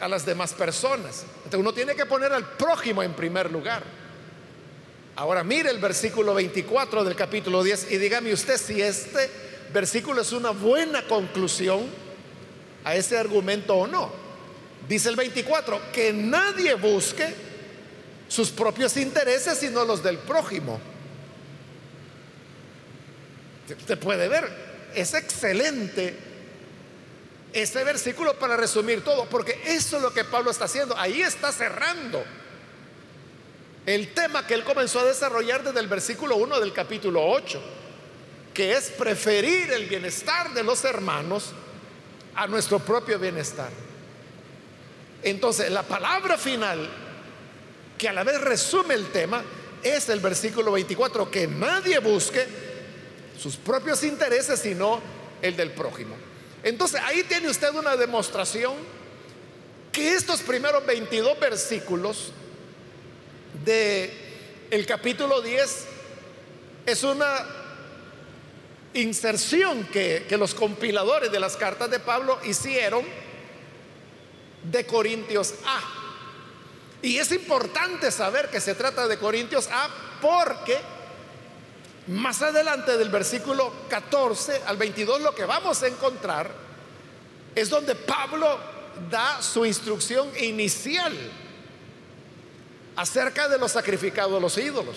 a 0.00 0.08
las 0.08 0.26
demás 0.26 0.52
personas. 0.52 1.24
Entonces 1.36 1.60
uno 1.60 1.72
tiene 1.72 1.94
que 1.94 2.06
poner 2.06 2.32
al 2.32 2.44
prójimo 2.44 3.02
en 3.02 3.14
primer 3.14 3.50
lugar. 3.50 4.01
Ahora 5.14 5.44
mire 5.44 5.70
el 5.70 5.78
versículo 5.78 6.32
24 6.34 7.04
del 7.04 7.14
capítulo 7.14 7.62
10 7.62 7.92
y 7.92 7.98
dígame 7.98 8.32
usted 8.32 8.56
si 8.56 8.80
este 8.80 9.28
versículo 9.72 10.22
es 10.22 10.32
una 10.32 10.50
buena 10.50 11.06
conclusión 11.06 11.86
a 12.82 12.94
ese 12.94 13.18
argumento 13.18 13.74
o 13.74 13.86
no. 13.86 14.10
Dice 14.88 15.10
el 15.10 15.16
24, 15.16 15.92
que 15.92 16.12
nadie 16.12 16.74
busque 16.74 17.34
sus 18.26 18.50
propios 18.50 18.96
intereses 18.96 19.58
sino 19.58 19.84
los 19.84 20.02
del 20.02 20.18
prójimo. 20.18 20.80
Usted 23.68 23.98
puede 23.98 24.28
ver, 24.28 24.48
es 24.94 25.12
excelente 25.12 26.16
ese 27.52 27.84
versículo 27.84 28.38
para 28.38 28.56
resumir 28.56 29.04
todo, 29.04 29.26
porque 29.26 29.60
eso 29.66 29.98
es 29.98 30.02
lo 30.02 30.12
que 30.12 30.24
Pablo 30.24 30.50
está 30.50 30.64
haciendo. 30.64 30.96
Ahí 30.96 31.20
está 31.20 31.52
cerrando 31.52 32.24
el 33.86 34.12
tema 34.14 34.46
que 34.46 34.54
él 34.54 34.64
comenzó 34.64 35.00
a 35.00 35.04
desarrollar 35.04 35.64
desde 35.64 35.80
el 35.80 35.88
versículo 35.88 36.36
1 36.36 36.60
del 36.60 36.72
capítulo 36.72 37.24
8, 37.24 37.60
que 38.54 38.74
es 38.74 38.90
preferir 38.90 39.72
el 39.72 39.86
bienestar 39.86 40.52
de 40.54 40.62
los 40.62 40.84
hermanos 40.84 41.52
a 42.34 42.46
nuestro 42.46 42.78
propio 42.78 43.18
bienestar. 43.18 43.70
Entonces, 45.22 45.70
la 45.70 45.82
palabra 45.82 46.38
final, 46.38 46.88
que 47.98 48.08
a 48.08 48.12
la 48.12 48.24
vez 48.24 48.40
resume 48.40 48.94
el 48.94 49.08
tema, 49.08 49.42
es 49.82 50.08
el 50.08 50.20
versículo 50.20 50.72
24, 50.72 51.30
que 51.30 51.46
nadie 51.48 51.98
busque 51.98 52.46
sus 53.38 53.56
propios 53.56 54.04
intereses, 54.04 54.60
sino 54.60 55.00
el 55.40 55.56
del 55.56 55.72
prójimo. 55.72 56.14
Entonces, 56.62 57.00
ahí 57.04 57.24
tiene 57.24 57.48
usted 57.48 57.74
una 57.74 57.96
demostración 57.96 58.74
que 59.90 60.14
estos 60.14 60.40
primeros 60.40 60.86
22 60.86 61.38
versículos 61.40 62.32
de 63.64 64.68
el 64.70 64.86
capítulo 64.86 65.40
10 65.40 65.86
es 66.86 67.02
una 67.02 67.46
inserción 68.94 69.84
que, 69.84 70.26
que 70.28 70.36
los 70.36 70.54
compiladores 70.54 71.30
de 71.30 71.40
las 71.40 71.56
cartas 71.56 71.90
de 71.90 71.98
Pablo 71.98 72.38
hicieron 72.44 73.04
de 74.64 74.86
Corintios 74.86 75.54
A. 75.66 75.80
Y 77.02 77.18
es 77.18 77.32
importante 77.32 78.10
saber 78.10 78.48
que 78.48 78.60
se 78.60 78.74
trata 78.74 79.08
de 79.08 79.18
Corintios 79.18 79.68
A 79.72 79.88
porque 80.20 80.78
más 82.08 82.42
adelante 82.42 82.96
del 82.96 83.10
versículo 83.10 83.72
14 83.88 84.62
al 84.66 84.76
22 84.76 85.20
lo 85.20 85.34
que 85.34 85.44
vamos 85.44 85.82
a 85.82 85.88
encontrar 85.88 86.50
es 87.54 87.68
donde 87.68 87.94
Pablo 87.94 88.58
da 89.10 89.40
su 89.42 89.64
instrucción 89.64 90.28
inicial 90.40 91.12
acerca 92.96 93.48
de 93.48 93.58
los 93.58 93.72
sacrificados 93.72 94.36
a 94.36 94.40
los 94.40 94.56
ídolos, 94.58 94.96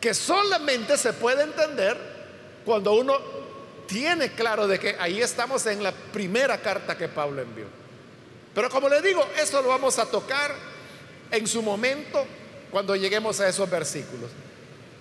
que 0.00 0.14
solamente 0.14 0.96
se 0.96 1.12
puede 1.12 1.42
entender 1.42 1.96
cuando 2.64 2.92
uno 2.92 3.18
tiene 3.86 4.32
claro 4.32 4.66
de 4.68 4.78
que 4.78 4.96
ahí 4.98 5.20
estamos 5.20 5.66
en 5.66 5.82
la 5.82 5.92
primera 5.92 6.58
carta 6.60 6.96
que 6.96 7.08
Pablo 7.08 7.40
envió. 7.40 7.66
Pero 8.54 8.68
como 8.70 8.88
le 8.88 9.00
digo, 9.00 9.26
eso 9.40 9.62
lo 9.62 9.68
vamos 9.68 9.98
a 9.98 10.06
tocar 10.06 10.54
en 11.30 11.46
su 11.46 11.62
momento 11.62 12.24
cuando 12.70 12.94
lleguemos 12.96 13.40
a 13.40 13.48
esos 13.48 13.68
versículos. 13.68 14.30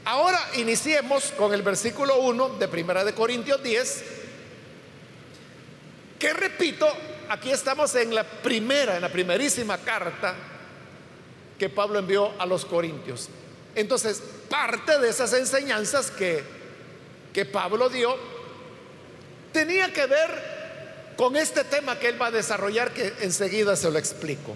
Ahora 0.06 0.40
iniciemos 0.56 1.34
con 1.38 1.54
el 1.54 1.62
versículo 1.62 2.20
1 2.20 2.50
de 2.60 2.68
Primera 2.68 3.04
de 3.04 3.14
Corintios 3.14 3.62
10, 3.62 4.04
que 6.18 6.34
repito, 6.34 6.88
aquí 7.30 7.52
estamos 7.52 7.94
en 7.96 8.16
la 8.16 8.24
primera, 8.24 8.96
en 8.96 9.02
la 9.02 9.10
primerísima 9.10 9.78
carta 9.80 10.34
que 11.58 11.70
Pablo 11.70 12.00
envió 12.00 12.32
a 12.40 12.46
los 12.46 12.66
Corintios. 12.66 13.30
Entonces, 13.76 14.22
parte 14.50 15.00
de 15.00 15.10
esas 15.10 15.34
enseñanzas 15.34 16.12
que, 16.12 16.44
que 17.34 17.46
Pablo 17.46 17.90
dio 17.90 18.16
tenía 19.52 19.92
que 19.92 20.06
ver 20.06 21.14
con 21.18 21.36
este 21.36 21.64
tema 21.64 21.98
que 21.98 22.10
él 22.10 22.22
va 22.22 22.28
a 22.28 22.32
desarrollar, 22.32 22.94
que 22.94 23.14
enseguida 23.22 23.76
se 23.76 23.90
lo 23.90 23.98
explico. 23.98 24.56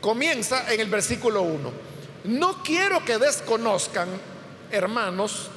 Comienza 0.00 0.72
en 0.72 0.80
el 0.80 0.88
versículo 0.88 1.42
1. 1.42 1.72
No 2.24 2.62
quiero 2.62 3.04
que 3.04 3.18
desconozcan, 3.18 4.08
hermanos, 4.70 5.48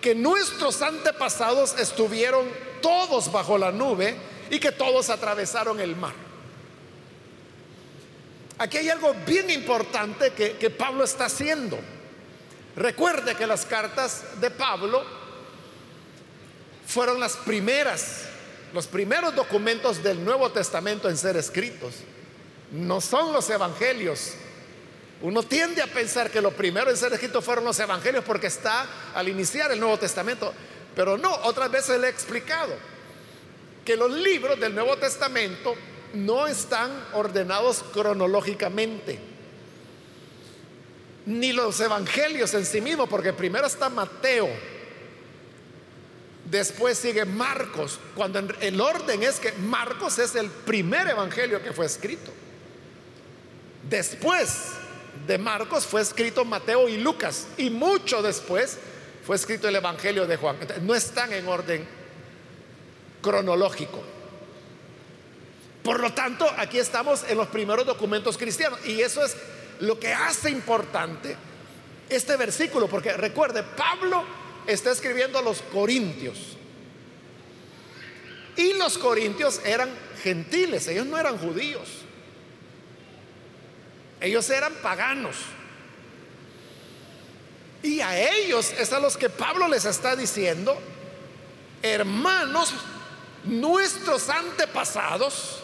que 0.00 0.14
nuestros 0.14 0.82
antepasados 0.82 1.78
estuvieron 1.78 2.46
todos 2.82 3.30
bajo 3.30 3.58
la 3.58 3.72
nube 3.72 4.16
y 4.50 4.58
que 4.58 4.72
todos 4.72 5.10
atravesaron 5.10 5.80
el 5.80 5.96
mar. 5.96 6.27
Aquí 8.58 8.76
hay 8.78 8.88
algo 8.90 9.14
bien 9.24 9.50
importante 9.50 10.32
que, 10.32 10.70
Pablo 10.70 11.04
está 11.04 11.26
haciendo. 11.26 11.78
Recuerde 12.74 13.36
que 13.36 13.46
las 13.46 13.64
cartas 13.64 14.40
de 14.40 14.50
Pablo 14.50 15.04
fueron 16.86 17.20
las 17.20 17.36
primeras, 17.36 18.22
los 18.74 18.88
primeros 18.88 19.34
documentos 19.34 20.02
del 20.02 20.24
Nuevo 20.24 20.50
Testamento 20.50 21.08
en 21.08 21.16
ser 21.16 21.36
escritos. 21.36 21.94
No 22.72 23.00
son 23.00 23.32
los 23.32 23.48
evangelios. 23.48 24.32
Uno 25.22 25.42
tiende 25.44 25.80
a 25.80 25.86
pensar 25.86 26.30
que 26.30 26.40
lo 26.40 26.50
primero 26.50 26.90
en 26.90 26.96
ser 26.96 27.12
escritos 27.12 27.44
fueron 27.44 27.64
los 27.64 27.78
evangelios 27.78 28.24
porque 28.24 28.48
está 28.48 28.86
al 29.14 29.28
iniciar 29.28 29.70
el 29.70 29.78
Nuevo 29.78 29.98
Testamento. 29.98 30.52
Pero 30.96 31.16
no, 31.16 31.32
otras 31.44 31.70
veces 31.70 32.00
le 32.00 32.08
he 32.08 32.10
explicado 32.10 32.74
que 33.84 33.96
los 33.96 34.10
libros 34.10 34.58
del 34.58 34.74
Nuevo 34.74 34.96
Testamento 34.96 35.76
no 36.14 36.46
están 36.46 36.90
ordenados 37.12 37.84
cronológicamente, 37.92 39.18
ni 41.26 41.52
los 41.52 41.78
evangelios 41.80 42.54
en 42.54 42.64
sí 42.64 42.80
mismos, 42.80 43.08
porque 43.08 43.32
primero 43.32 43.66
está 43.66 43.88
Mateo, 43.88 44.48
después 46.50 46.98
sigue 46.98 47.24
Marcos, 47.24 47.98
cuando 48.14 48.38
el 48.38 48.80
orden 48.80 49.22
es 49.22 49.38
que 49.38 49.52
Marcos 49.52 50.18
es 50.18 50.34
el 50.34 50.50
primer 50.50 51.08
evangelio 51.08 51.62
que 51.62 51.72
fue 51.72 51.86
escrito. 51.86 52.32
Después 53.88 54.72
de 55.26 55.38
Marcos 55.38 55.86
fue 55.86 56.00
escrito 56.00 56.44
Mateo 56.44 56.88
y 56.88 56.98
Lucas, 56.98 57.46
y 57.56 57.70
mucho 57.70 58.22
después 58.22 58.78
fue 59.24 59.36
escrito 59.36 59.68
el 59.68 59.76
evangelio 59.76 60.26
de 60.26 60.36
Juan. 60.36 60.56
no 60.82 60.94
están 60.94 61.32
en 61.32 61.46
orden 61.46 61.86
cronológico. 63.20 64.02
Por 65.82 66.00
lo 66.00 66.12
tanto, 66.12 66.46
aquí 66.56 66.78
estamos 66.78 67.24
en 67.28 67.38
los 67.38 67.48
primeros 67.48 67.86
documentos 67.86 68.36
cristianos 68.36 68.78
y 68.84 69.00
eso 69.00 69.24
es 69.24 69.36
lo 69.80 69.98
que 69.98 70.12
hace 70.12 70.50
importante 70.50 71.36
este 72.08 72.36
versículo, 72.36 72.88
porque 72.88 73.12
recuerde, 73.12 73.62
Pablo 73.62 74.24
está 74.66 74.90
escribiendo 74.90 75.38
a 75.38 75.42
los 75.42 75.62
corintios. 75.62 76.56
Y 78.56 78.74
los 78.74 78.98
corintios 78.98 79.60
eran 79.64 79.90
gentiles, 80.22 80.88
ellos 80.88 81.06
no 81.06 81.18
eran 81.18 81.38
judíos. 81.38 81.88
Ellos 84.20 84.50
eran 84.50 84.72
paganos. 84.82 85.36
Y 87.82 88.00
a 88.00 88.18
ellos 88.18 88.72
es 88.76 88.92
a 88.92 88.98
los 88.98 89.16
que 89.16 89.30
Pablo 89.30 89.68
les 89.68 89.84
está 89.84 90.16
diciendo, 90.16 90.76
hermanos, 91.82 92.74
nuestros 93.44 94.28
antepasados 94.28 95.62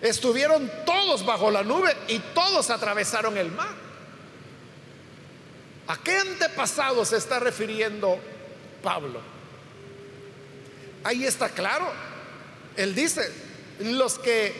Estuvieron 0.00 0.70
todos 0.86 1.24
bajo 1.24 1.50
la 1.50 1.62
nube 1.62 1.94
y 2.08 2.18
todos 2.34 2.70
atravesaron 2.70 3.36
el 3.36 3.50
mar. 3.50 3.88
¿A 5.88 5.96
qué 5.96 6.16
antepasado 6.18 7.04
se 7.04 7.16
está 7.16 7.40
refiriendo 7.40 8.18
Pablo? 8.82 9.20
Ahí 11.02 11.24
está 11.24 11.48
claro. 11.48 11.90
Él 12.76 12.94
dice, 12.94 13.32
los 13.80 14.18
que 14.18 14.54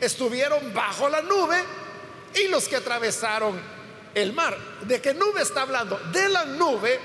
estuvieron 0.00 0.74
bajo 0.74 1.08
la 1.08 1.22
nube 1.22 1.62
y 2.34 2.48
los 2.48 2.68
que 2.68 2.76
atravesaron 2.76 3.58
el 4.14 4.32
mar. 4.32 4.56
¿De 4.82 5.00
qué 5.00 5.14
nube 5.14 5.42
está 5.42 5.62
hablando? 5.62 5.96
De 6.12 6.28
la 6.28 6.44
nube 6.44 6.98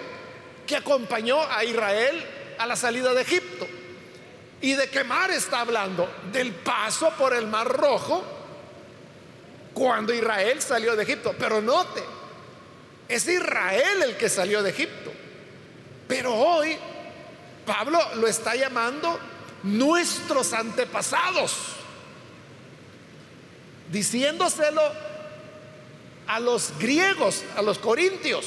que 0.66 0.76
acompañó 0.76 1.42
a 1.42 1.64
Israel 1.64 2.26
a 2.58 2.66
la 2.66 2.76
salida 2.76 3.14
de 3.14 3.22
Egipto. 3.22 3.68
¿Y 4.62 4.74
de 4.74 4.90
qué 4.90 5.04
mar 5.04 5.32
está 5.32 5.62
hablando? 5.62 6.10
Del 6.32 6.54
paso 6.54 7.12
por 7.18 7.34
el 7.34 7.48
mar 7.48 7.68
rojo 7.68 8.24
cuando 9.74 10.14
Israel 10.14 10.62
salió 10.62 10.96
de 10.96 11.04
Egipto. 11.04 11.34
Pero 11.40 11.62
note, 11.62 12.04
es 13.08 13.28
Israel 13.28 14.04
el 14.04 14.18
que 14.18 14.28
salió 14.28 14.62
de 14.62 14.72
Egipto. 14.72 15.12
Pero 16.08 16.36
hoy 16.36 16.78
Pablo 17.66 18.00
lo 18.16 18.28
está 18.28 18.56
llamando 18.56 19.20
nuestros 19.64 20.54
antepasados, 20.54 21.54
diciéndoselo 23.92 24.82
a 26.28 26.40
los 26.40 26.78
griegos, 26.78 27.44
a 27.56 27.62
los 27.62 27.80
corintios, 27.80 28.46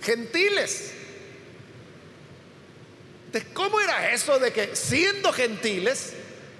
gentiles. 0.00 0.94
¿De 3.32 3.44
cómo 3.52 3.80
era 3.80 4.12
eso 4.12 4.38
de 4.38 4.52
que 4.52 4.76
siendo 4.76 5.32
gentiles, 5.32 6.12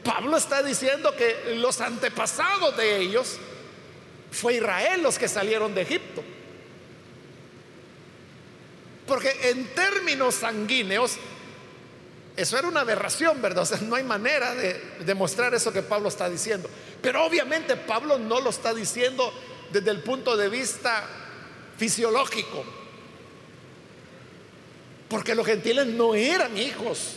Pablo 0.02 0.38
está 0.38 0.62
diciendo 0.62 1.14
que 1.14 1.54
los 1.56 1.80
antepasados 1.80 2.76
de 2.76 2.98
ellos 2.98 3.36
fue 4.30 4.54
Israel 4.54 5.02
los 5.02 5.18
que 5.18 5.28
salieron 5.28 5.74
de 5.74 5.82
Egipto? 5.82 6.24
Porque 9.06 9.50
en 9.50 9.66
términos 9.74 10.36
sanguíneos, 10.36 11.18
eso 12.34 12.58
era 12.58 12.66
una 12.66 12.80
aberración, 12.80 13.42
¿verdad? 13.42 13.64
O 13.64 13.66
sea, 13.66 13.78
no 13.82 13.94
hay 13.94 14.04
manera 14.04 14.54
de 14.54 14.80
demostrar 15.04 15.54
eso 15.54 15.70
que 15.72 15.82
Pablo 15.82 16.08
está 16.08 16.30
diciendo. 16.30 16.70
Pero 17.02 17.22
obviamente 17.22 17.76
Pablo 17.76 18.18
no 18.18 18.40
lo 18.40 18.48
está 18.48 18.72
diciendo 18.72 19.30
desde 19.70 19.90
el 19.90 20.02
punto 20.02 20.38
de 20.38 20.48
vista 20.48 21.06
fisiológico. 21.76 22.64
Porque 25.12 25.34
los 25.34 25.44
gentiles 25.44 25.88
no 25.88 26.14
eran 26.14 26.56
hijos. 26.56 27.16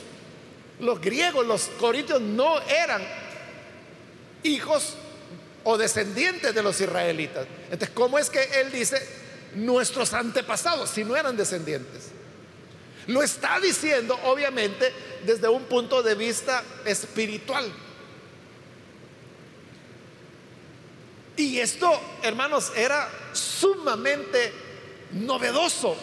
Los 0.81 0.99
griegos, 0.99 1.47
los 1.47 1.67
corintios 1.79 2.19
no 2.19 2.59
eran 2.63 3.01
hijos 4.43 4.95
o 5.63 5.77
descendientes 5.77 6.53
de 6.53 6.61
los 6.61 6.81
israelitas. 6.81 7.47
Entonces, 7.71 7.91
¿cómo 7.93 8.19
es 8.19 8.29
que 8.29 8.43
él 8.59 8.69
dice 8.73 8.97
nuestros 9.55 10.13
antepasados 10.13 10.89
si 10.89 11.05
no 11.05 11.15
eran 11.15 11.37
descendientes? 11.37 12.09
Lo 13.07 13.23
está 13.23 13.61
diciendo, 13.61 14.19
obviamente, 14.25 14.91
desde 15.25 15.47
un 15.47 15.63
punto 15.63 16.03
de 16.03 16.15
vista 16.15 16.65
espiritual. 16.83 17.71
Y 21.37 21.59
esto, 21.59 21.97
hermanos, 22.23 22.73
era 22.75 23.09
sumamente 23.31 24.51
novedoso 25.13 25.95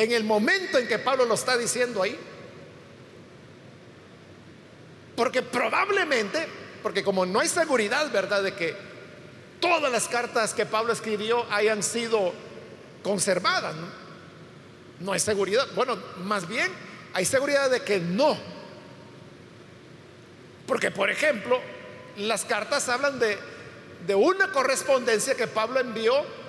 en 0.00 0.12
el 0.12 0.24
momento 0.24 0.78
en 0.78 0.88
que 0.88 0.98
Pablo 0.98 1.26
lo 1.26 1.34
está 1.34 1.58
diciendo 1.58 2.02
ahí. 2.02 2.18
Porque 5.14 5.42
probablemente, 5.42 6.46
porque 6.82 7.04
como 7.04 7.26
no 7.26 7.40
hay 7.40 7.48
seguridad, 7.48 8.10
¿verdad?, 8.10 8.42
de 8.42 8.54
que 8.54 8.74
todas 9.60 9.92
las 9.92 10.08
cartas 10.08 10.54
que 10.54 10.64
Pablo 10.64 10.94
escribió 10.94 11.44
hayan 11.52 11.82
sido 11.82 12.32
conservadas, 13.02 13.74
¿no? 15.00 15.12
Hay 15.12 15.20
seguridad. 15.20 15.66
Bueno, 15.74 15.98
más 16.24 16.48
bien 16.48 16.72
hay 17.12 17.26
seguridad 17.26 17.68
de 17.68 17.82
que 17.82 17.98
no. 17.98 18.38
Porque, 20.66 20.90
por 20.90 21.10
ejemplo, 21.10 21.60
las 22.16 22.46
cartas 22.46 22.88
hablan 22.88 23.18
de 23.18 24.14
una 24.14 24.50
correspondencia 24.50 25.34
que 25.34 25.46
Pablo 25.46 25.78
envió 25.78 26.39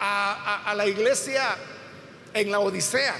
a, 0.00 0.72
la 0.74 0.86
iglesia 0.86 1.56
en 2.32 2.50
la 2.50 2.60
Odisea. 2.60 3.14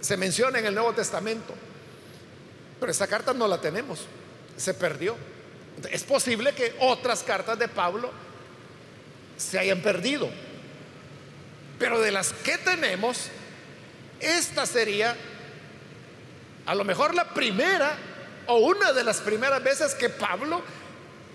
Se 0.00 0.16
menciona 0.16 0.58
en 0.58 0.66
el 0.66 0.74
Nuevo 0.74 0.92
Testamento. 0.92 1.54
Pero 2.78 2.92
esa 2.92 3.06
carta 3.06 3.32
no 3.32 3.46
la 3.46 3.60
tenemos. 3.60 4.06
Se 4.56 4.74
perdió. 4.74 5.16
Es 5.90 6.04
posible 6.04 6.52
que 6.52 6.74
otras 6.80 7.22
cartas 7.22 7.58
de 7.58 7.68
Pablo 7.68 8.10
se 9.36 9.58
hayan 9.58 9.80
perdido. 9.80 10.28
Pero 11.78 12.00
de 12.00 12.12
las 12.12 12.32
que 12.32 12.58
tenemos, 12.58 13.28
esta 14.20 14.66
sería 14.66 15.16
a 16.66 16.74
lo 16.74 16.84
mejor 16.84 17.14
la 17.14 17.34
primera 17.34 17.96
o 18.46 18.58
una 18.58 18.92
de 18.92 19.04
las 19.04 19.20
primeras 19.20 19.62
veces 19.62 19.94
que 19.94 20.08
Pablo 20.08 20.62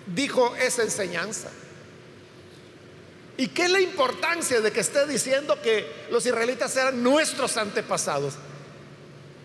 dijo 0.06 0.56
esa 0.56 0.84
enseñanza. 0.84 1.50
¿Y 3.38 3.50
qué 3.50 3.66
es 3.66 3.70
la 3.70 3.80
importancia 3.80 4.62
de 4.62 4.72
que 4.72 4.80
esté 4.80 5.06
diciendo 5.06 5.62
que 5.62 6.08
los 6.10 6.26
israelitas 6.26 6.76
eran 6.76 7.04
nuestros 7.04 7.56
antepasados? 7.58 8.34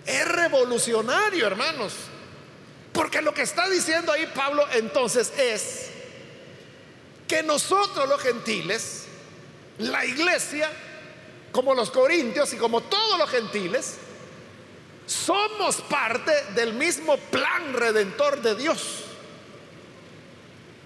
Es 0.07 0.27
revolucionario, 0.27 1.47
hermanos. 1.47 1.93
Porque 2.93 3.21
lo 3.21 3.35
que 3.35 3.43
está 3.43 3.69
diciendo 3.69 4.11
ahí 4.11 4.31
Pablo 4.35 4.67
entonces 4.73 5.33
es 5.39 5.91
que 7.29 7.43
nosotros 7.43 8.09
los 8.09 8.21
gentiles, 8.21 9.05
la 9.79 10.05
iglesia, 10.07 10.71
como 11.53 11.75
los 11.75 11.91
corintios 11.91 12.53
y 12.55 12.57
como 12.57 12.81
todos 12.83 13.19
los 13.19 13.29
gentiles, 13.29 13.97
somos 15.07 15.77
parte 15.83 16.33
del 16.55 16.73
mismo 16.75 17.19
plan 17.19 17.75
redentor 17.75 18.41
de 18.41 18.55
Dios. 18.55 19.05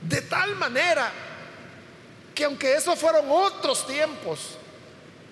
De 0.02 0.22
tal 0.22 0.56
manera 0.56 1.12
que 2.36 2.44
aunque 2.44 2.74
esos 2.74 2.98
fueron 2.98 3.24
otros 3.30 3.86
tiempos, 3.86 4.58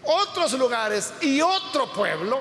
otros 0.02 0.54
lugares 0.54 1.12
y 1.20 1.38
otro 1.42 1.92
pueblo, 1.92 2.40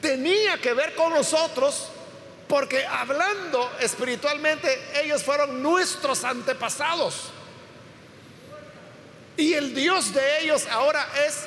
tenía 0.00 0.56
que 0.58 0.72
ver 0.72 0.94
con 0.94 1.12
nosotros 1.12 1.88
porque 2.46 2.86
hablando 2.86 3.68
espiritualmente 3.80 5.02
ellos 5.02 5.24
fueron 5.24 5.60
nuestros 5.60 6.22
antepasados. 6.22 7.30
Y 9.36 9.54
el 9.54 9.74
Dios 9.74 10.14
de 10.14 10.42
ellos 10.42 10.66
ahora 10.70 11.04
es 11.26 11.46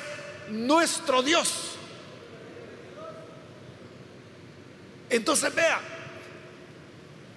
nuestro 0.50 1.22
Dios. 1.22 1.76
Entonces 5.08 5.54
vea, 5.54 5.80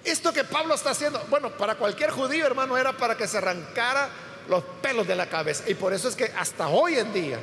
esto 0.04 0.32
que 0.32 0.44
Pablo 0.44 0.74
está 0.74 0.90
haciendo, 0.90 1.22
bueno, 1.28 1.50
para 1.50 1.74
cualquier 1.74 2.10
judío 2.10 2.46
hermano 2.46 2.76
era 2.76 2.92
para 2.92 3.16
que 3.16 3.28
se 3.28 3.38
arrancara 3.38 4.08
los 4.48 4.64
pelos 4.82 5.06
de 5.06 5.14
la 5.14 5.26
cabeza. 5.26 5.64
Y 5.68 5.74
por 5.74 5.92
eso 5.92 6.08
es 6.08 6.16
que 6.16 6.32
hasta 6.36 6.68
hoy 6.68 6.96
en 6.96 7.12
día, 7.12 7.38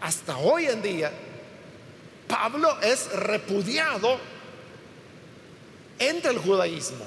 hasta 0.00 0.36
hoy 0.38 0.66
en 0.66 0.82
día, 0.82 1.12
Pablo 2.26 2.80
es 2.80 3.12
repudiado 3.12 4.18
entre 5.98 6.30
el 6.30 6.38
judaísmo. 6.38 7.04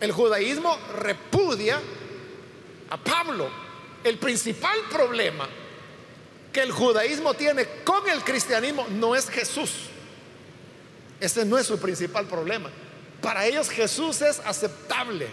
El 0.00 0.12
judaísmo 0.12 0.78
repudia 0.96 1.80
a 2.90 2.96
Pablo, 2.96 3.50
el 4.04 4.16
principal 4.18 4.78
problema 4.90 5.48
que 6.52 6.62
el 6.62 6.72
judaísmo 6.72 7.34
tiene 7.34 7.66
con 7.84 8.08
el 8.08 8.22
cristianismo 8.22 8.86
no 8.90 9.14
es 9.14 9.28
Jesús. 9.28 9.90
Ese 11.20 11.44
no 11.44 11.58
es 11.58 11.66
su 11.66 11.78
principal 11.78 12.26
problema. 12.26 12.70
Para 13.20 13.46
ellos 13.46 13.68
Jesús 13.68 14.22
es 14.22 14.40
aceptable. 14.44 15.26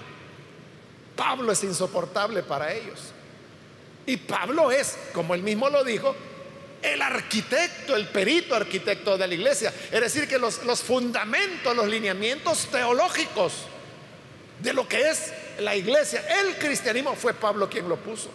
Pablo 1.15 1.51
es 1.51 1.63
insoportable 1.63 2.43
para 2.43 2.73
ellos. 2.73 3.13
Y 4.05 4.17
Pablo 4.17 4.71
es, 4.71 4.97
como 5.13 5.33
él 5.33 5.41
mismo 5.41 5.69
lo 5.69 5.83
dijo, 5.83 6.15
el 6.81 7.01
arquitecto, 7.01 7.95
el 7.95 8.07
perito 8.07 8.55
arquitecto 8.55 9.17
de 9.17 9.27
la 9.27 9.33
iglesia. 9.33 9.73
Es 9.91 10.01
decir, 10.01 10.27
que 10.27 10.37
los, 10.37 10.63
los 10.63 10.81
fundamentos, 10.81 11.75
los 11.75 11.87
lineamientos 11.87 12.67
teológicos 12.67 13.53
de 14.61 14.73
lo 14.73 14.87
que 14.87 15.09
es 15.09 15.33
la 15.59 15.75
iglesia, 15.75 16.23
el 16.39 16.55
cristianismo, 16.57 17.15
fue 17.15 17.33
Pablo 17.33 17.69
quien 17.69 17.89
lo 17.89 17.97
puso. 17.97 18.29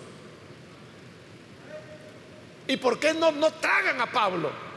¿Y 2.67 2.77
por 2.77 2.99
qué 2.99 3.15
no, 3.15 3.33
no 3.33 3.53
tragan 3.53 4.01
a 4.01 4.11
Pablo? 4.11 4.70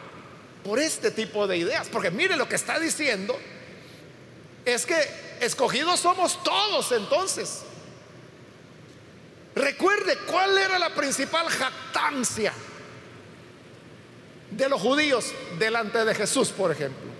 Por 0.64 0.80
este 0.80 1.12
tipo 1.12 1.48
de 1.48 1.58
ideas. 1.58 1.90
Porque 1.90 2.12
mire 2.12 2.36
lo 2.38 2.48
que 2.48 2.56
está 2.56 2.80
diciendo. 2.80 3.38
Es 4.66 4.86
que 4.86 4.96
escogidos 5.42 6.00
somos 6.00 6.42
todos 6.44 6.92
entonces. 6.92 7.64
Recuerde 9.56 10.18
cuál 10.26 10.58
era 10.58 10.80
la 10.80 10.90
principal 10.90 11.48
jactancia 11.48 12.54
de 14.50 14.70
los 14.70 14.82
judíos 14.82 15.32
delante 15.60 16.04
de 16.06 16.16
Jesús, 16.16 16.50
por 16.50 16.72
ejemplo. 16.72 17.12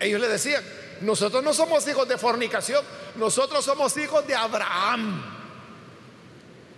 Ellos 0.00 0.20
le 0.20 0.28
decían, 0.28 0.62
nosotros 1.00 1.42
no 1.42 1.54
somos 1.54 1.86
hijos 1.88 2.08
de 2.08 2.18
fornicación, 2.18 2.84
nosotros 3.16 3.64
somos 3.64 3.96
hijos 3.96 4.26
de 4.26 4.34
Abraham. 4.34 5.22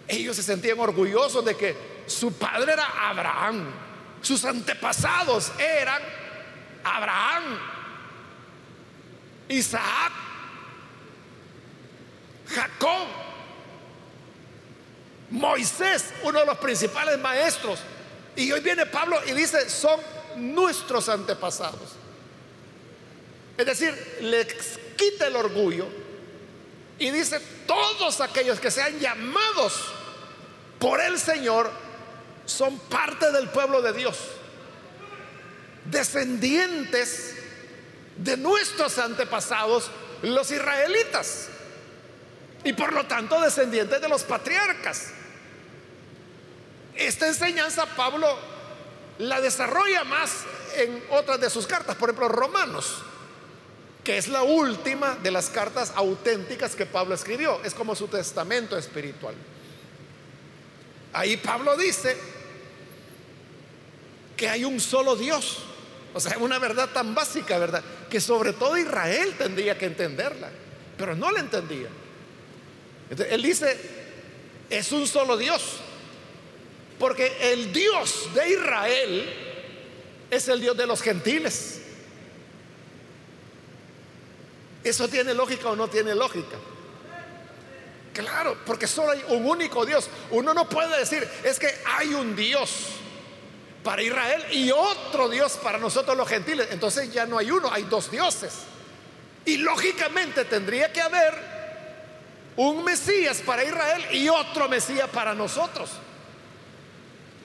Ellos 0.07 0.37
se 0.37 0.42
sentían 0.42 0.78
orgullosos 0.78 1.44
de 1.44 1.57
que 1.57 1.76
su 2.07 2.35
padre 2.35 2.74
era 2.74 3.09
Abraham, 3.09 3.66
sus 4.24 4.44
antepasados 4.44 5.52
eran 5.58 6.02
Abraham. 6.82 7.58
Isaac, 9.48 10.12
Jacob, 12.48 13.06
Moisés, 15.30 16.14
uno 16.22 16.40
de 16.40 16.46
los 16.46 16.58
principales 16.58 17.18
maestros. 17.18 17.80
Y 18.37 18.50
hoy 18.50 18.60
viene 18.60 18.87
Pablo 18.87 19.20
y 19.26 19.32
dice, 19.32 19.68
son 19.68 20.00
nuestros 20.37 21.08
antepasados. 21.08 21.96
Es 23.56 23.66
decir, 23.66 24.18
les 24.22 24.78
quita 24.96 25.26
el 25.26 25.37
orgullo 25.37 25.87
y 26.98 27.10
dice, 27.10 27.40
todos 27.66 28.20
aquellos 28.20 28.58
que 28.58 28.70
sean 28.70 28.98
llamados 28.98 29.92
por 30.78 31.00
el 31.00 31.18
Señor 31.18 31.70
son 32.46 32.78
parte 32.78 33.30
del 33.33 33.48
pueblo 33.48 33.83
de 33.83 33.92
Dios, 33.92 34.18
descendientes 35.85 37.35
de 38.16 38.37
nuestros 38.37 38.98
antepasados, 38.98 39.90
los 40.22 40.50
israelitas, 40.50 41.48
y 42.64 42.72
por 42.72 42.92
lo 42.92 43.07
tanto 43.07 43.40
descendientes 43.40 44.00
de 44.00 44.09
los 44.09 44.22
patriarcas. 44.24 45.09
Esta 46.94 47.26
enseñanza 47.26 47.87
Pablo 47.96 48.38
la 49.18 49.40
desarrolla 49.40 50.04
más 50.04 50.44
en 50.76 51.02
otras 51.11 51.40
de 51.40 51.50
sus 51.50 51.66
cartas, 51.66 51.96
por 51.96 52.09
ejemplo, 52.09 52.28
Romanos, 52.28 53.02
que 54.02 54.18
es 54.18 54.28
la 54.28 54.42
última 54.42 55.16
de 55.16 55.30
las 55.30 55.50
cartas 55.50 55.92
auténticas 55.94 56.74
que 56.74 56.87
Pablo 56.87 57.14
escribió, 57.14 57.61
es 57.64 57.74
como 57.74 57.94
su 57.94 58.09
testamento 58.09 58.76
espiritual. 58.76 59.35
Ahí 61.12 61.37
Pablo 61.37 61.76
dice 61.76 62.16
que 64.36 64.48
hay 64.48 64.64
un 64.64 64.80
solo 64.80 65.16
Dios, 65.16 65.58
o 66.12 66.20
sea, 66.20 66.38
una 66.38 66.58
verdad 66.58 66.90
tan 66.90 67.14
básica, 67.14 67.58
¿verdad? 67.58 67.82
Que 68.10 68.20
sobre 68.20 68.52
todo 68.52 68.76
Israel 68.76 69.34
tendría 69.36 69.76
que 69.76 69.86
entenderla, 69.86 70.50
pero 70.96 71.14
no 71.14 71.30
la 71.30 71.40
entendía. 71.40 71.88
él 73.30 73.42
dice, 73.42 73.76
es 74.70 74.92
un 74.92 75.06
solo 75.06 75.36
Dios. 75.36 75.80
Porque 76.98 77.52
el 77.52 77.72
Dios 77.72 78.28
de 78.34 78.50
Israel 78.50 79.32
es 80.30 80.48
el 80.48 80.60
Dios 80.60 80.76
de 80.76 80.86
los 80.86 81.02
gentiles. 81.02 81.80
¿Eso 84.82 85.08
tiene 85.08 85.34
lógica 85.34 85.70
o 85.70 85.76
no 85.76 85.88
tiene 85.88 86.14
lógica? 86.14 86.56
Claro, 88.12 88.56
porque 88.64 88.86
solo 88.86 89.10
hay 89.10 89.24
un 89.28 89.44
único 89.44 89.84
Dios. 89.84 90.08
Uno 90.30 90.54
no 90.54 90.68
puede 90.68 90.98
decir, 90.98 91.28
es 91.42 91.58
que 91.58 91.68
hay 91.84 92.14
un 92.14 92.36
Dios 92.36 92.90
para 93.84 94.02
Israel 94.02 94.44
y 94.50 94.70
otro 94.72 95.28
Dios 95.28 95.58
para 95.62 95.78
nosotros 95.78 96.16
los 96.16 96.26
gentiles. 96.26 96.68
Entonces 96.70 97.12
ya 97.12 97.26
no 97.26 97.38
hay 97.38 97.50
uno, 97.50 97.70
hay 97.70 97.84
dos 97.84 98.10
dioses. 98.10 98.52
Y 99.44 99.58
lógicamente 99.58 100.46
tendría 100.46 100.90
que 100.90 101.02
haber 101.02 101.34
un 102.56 102.82
Mesías 102.82 103.42
para 103.44 103.62
Israel 103.62 104.06
y 104.12 104.28
otro 104.28 104.68
Mesías 104.68 105.08
para 105.10 105.34
nosotros. 105.34 105.90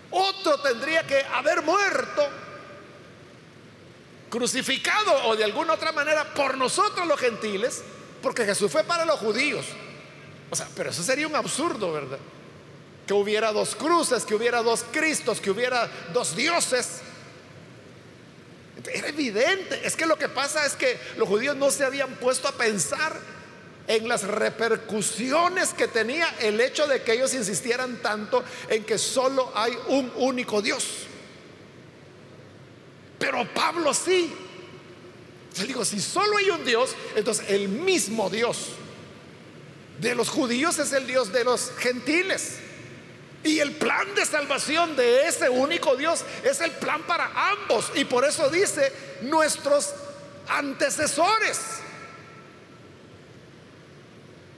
Otro 0.09 0.59
tendría 0.61 1.05
que 1.05 1.21
haber 1.23 1.61
muerto, 1.61 2.27
crucificado 4.29 5.27
o 5.27 5.35
de 5.35 5.43
alguna 5.43 5.73
otra 5.73 5.91
manera 5.91 6.33
por 6.33 6.57
nosotros 6.57 7.05
los 7.05 7.19
gentiles, 7.19 7.83
porque 8.23 8.45
Jesús 8.45 8.71
fue 8.71 8.83
para 8.83 9.05
los 9.05 9.19
judíos. 9.19 9.65
O 10.49 10.55
sea, 10.55 10.67
pero 10.75 10.89
eso 10.89 11.03
sería 11.03 11.27
un 11.27 11.35
absurdo, 11.35 11.91
¿verdad? 11.91 12.17
Que 13.09 13.15
hubiera 13.15 13.51
dos 13.51 13.73
cruces, 13.73 14.23
que 14.23 14.35
hubiera 14.35 14.61
dos 14.61 14.85
Cristos, 14.91 15.41
que 15.41 15.49
hubiera 15.49 15.89
dos 16.13 16.35
dioses. 16.35 16.99
Era 18.93 19.07
evidente. 19.07 19.81
Es 19.83 19.95
que 19.95 20.05
lo 20.05 20.15
que 20.15 20.29
pasa 20.29 20.63
es 20.63 20.75
que 20.75 20.95
los 21.17 21.27
judíos 21.27 21.55
no 21.55 21.71
se 21.71 21.83
habían 21.83 22.17
puesto 22.17 22.47
a 22.47 22.51
pensar 22.51 23.19
en 23.87 24.07
las 24.07 24.21
repercusiones 24.25 25.73
que 25.73 25.87
tenía 25.87 26.35
el 26.39 26.61
hecho 26.61 26.85
de 26.85 27.01
que 27.01 27.13
ellos 27.13 27.33
insistieran 27.33 27.99
tanto 28.03 28.43
en 28.69 28.83
que 28.83 28.99
solo 28.99 29.51
hay 29.55 29.75
un 29.87 30.13
único 30.17 30.61
Dios. 30.61 31.07
Pero 33.17 33.51
Pablo 33.55 33.91
sí. 33.91 34.31
Yo 35.55 35.63
digo, 35.65 35.83
si 35.83 35.99
solo 35.99 36.37
hay 36.37 36.51
un 36.51 36.63
Dios, 36.63 36.91
entonces 37.15 37.43
el 37.49 37.69
mismo 37.69 38.29
Dios 38.29 38.67
de 39.99 40.13
los 40.13 40.29
judíos 40.29 40.77
es 40.77 40.93
el 40.93 41.07
Dios 41.07 41.33
de 41.33 41.43
los 41.43 41.71
gentiles. 41.79 42.68
Y 43.43 43.59
el 43.59 43.71
plan 43.73 44.13
de 44.15 44.25
salvación 44.25 44.95
de 44.95 45.27
ese 45.27 45.49
único 45.49 45.95
Dios 45.95 46.25
es 46.43 46.59
el 46.59 46.71
plan 46.71 47.03
para 47.03 47.31
ambos. 47.51 47.91
Y 47.95 48.05
por 48.05 48.25
eso 48.25 48.49
dice 48.49 48.91
nuestros 49.21 49.93
antecesores 50.47 51.59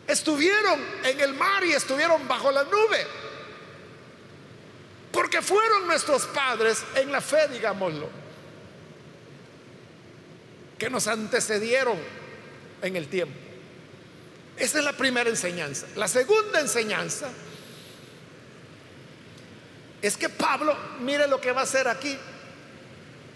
estuvieron 0.08 0.80
en 1.04 1.20
el 1.20 1.34
mar 1.34 1.64
y 1.64 1.74
estuvieron 1.74 2.28
bajo 2.28 2.52
la 2.52 2.64
nube. 2.64 3.08
Porque 5.12 5.42
fueron 5.42 5.88
nuestros 5.88 6.26
padres 6.28 6.84
en 6.96 7.12
la 7.12 7.22
fe, 7.22 7.48
digámoslo, 7.50 8.10
que 10.78 10.90
nos 10.90 11.08
antecedieron 11.08 11.98
en 12.82 12.96
el 12.96 13.08
tiempo. 13.08 13.38
Esa 14.58 14.80
es 14.80 14.86
la 14.86 14.94
primera 14.94 15.30
enseñanza. 15.30 15.86
La 15.96 16.08
segunda 16.08 16.60
enseñanza 16.60 17.30
es 20.02 20.18
que 20.18 20.30
Pablo, 20.30 20.76
mire 21.02 21.28
lo 21.28 21.40
que 21.40 21.52
va 21.52 21.62
a 21.62 21.64
hacer 21.64 21.88
aquí, 21.88 22.18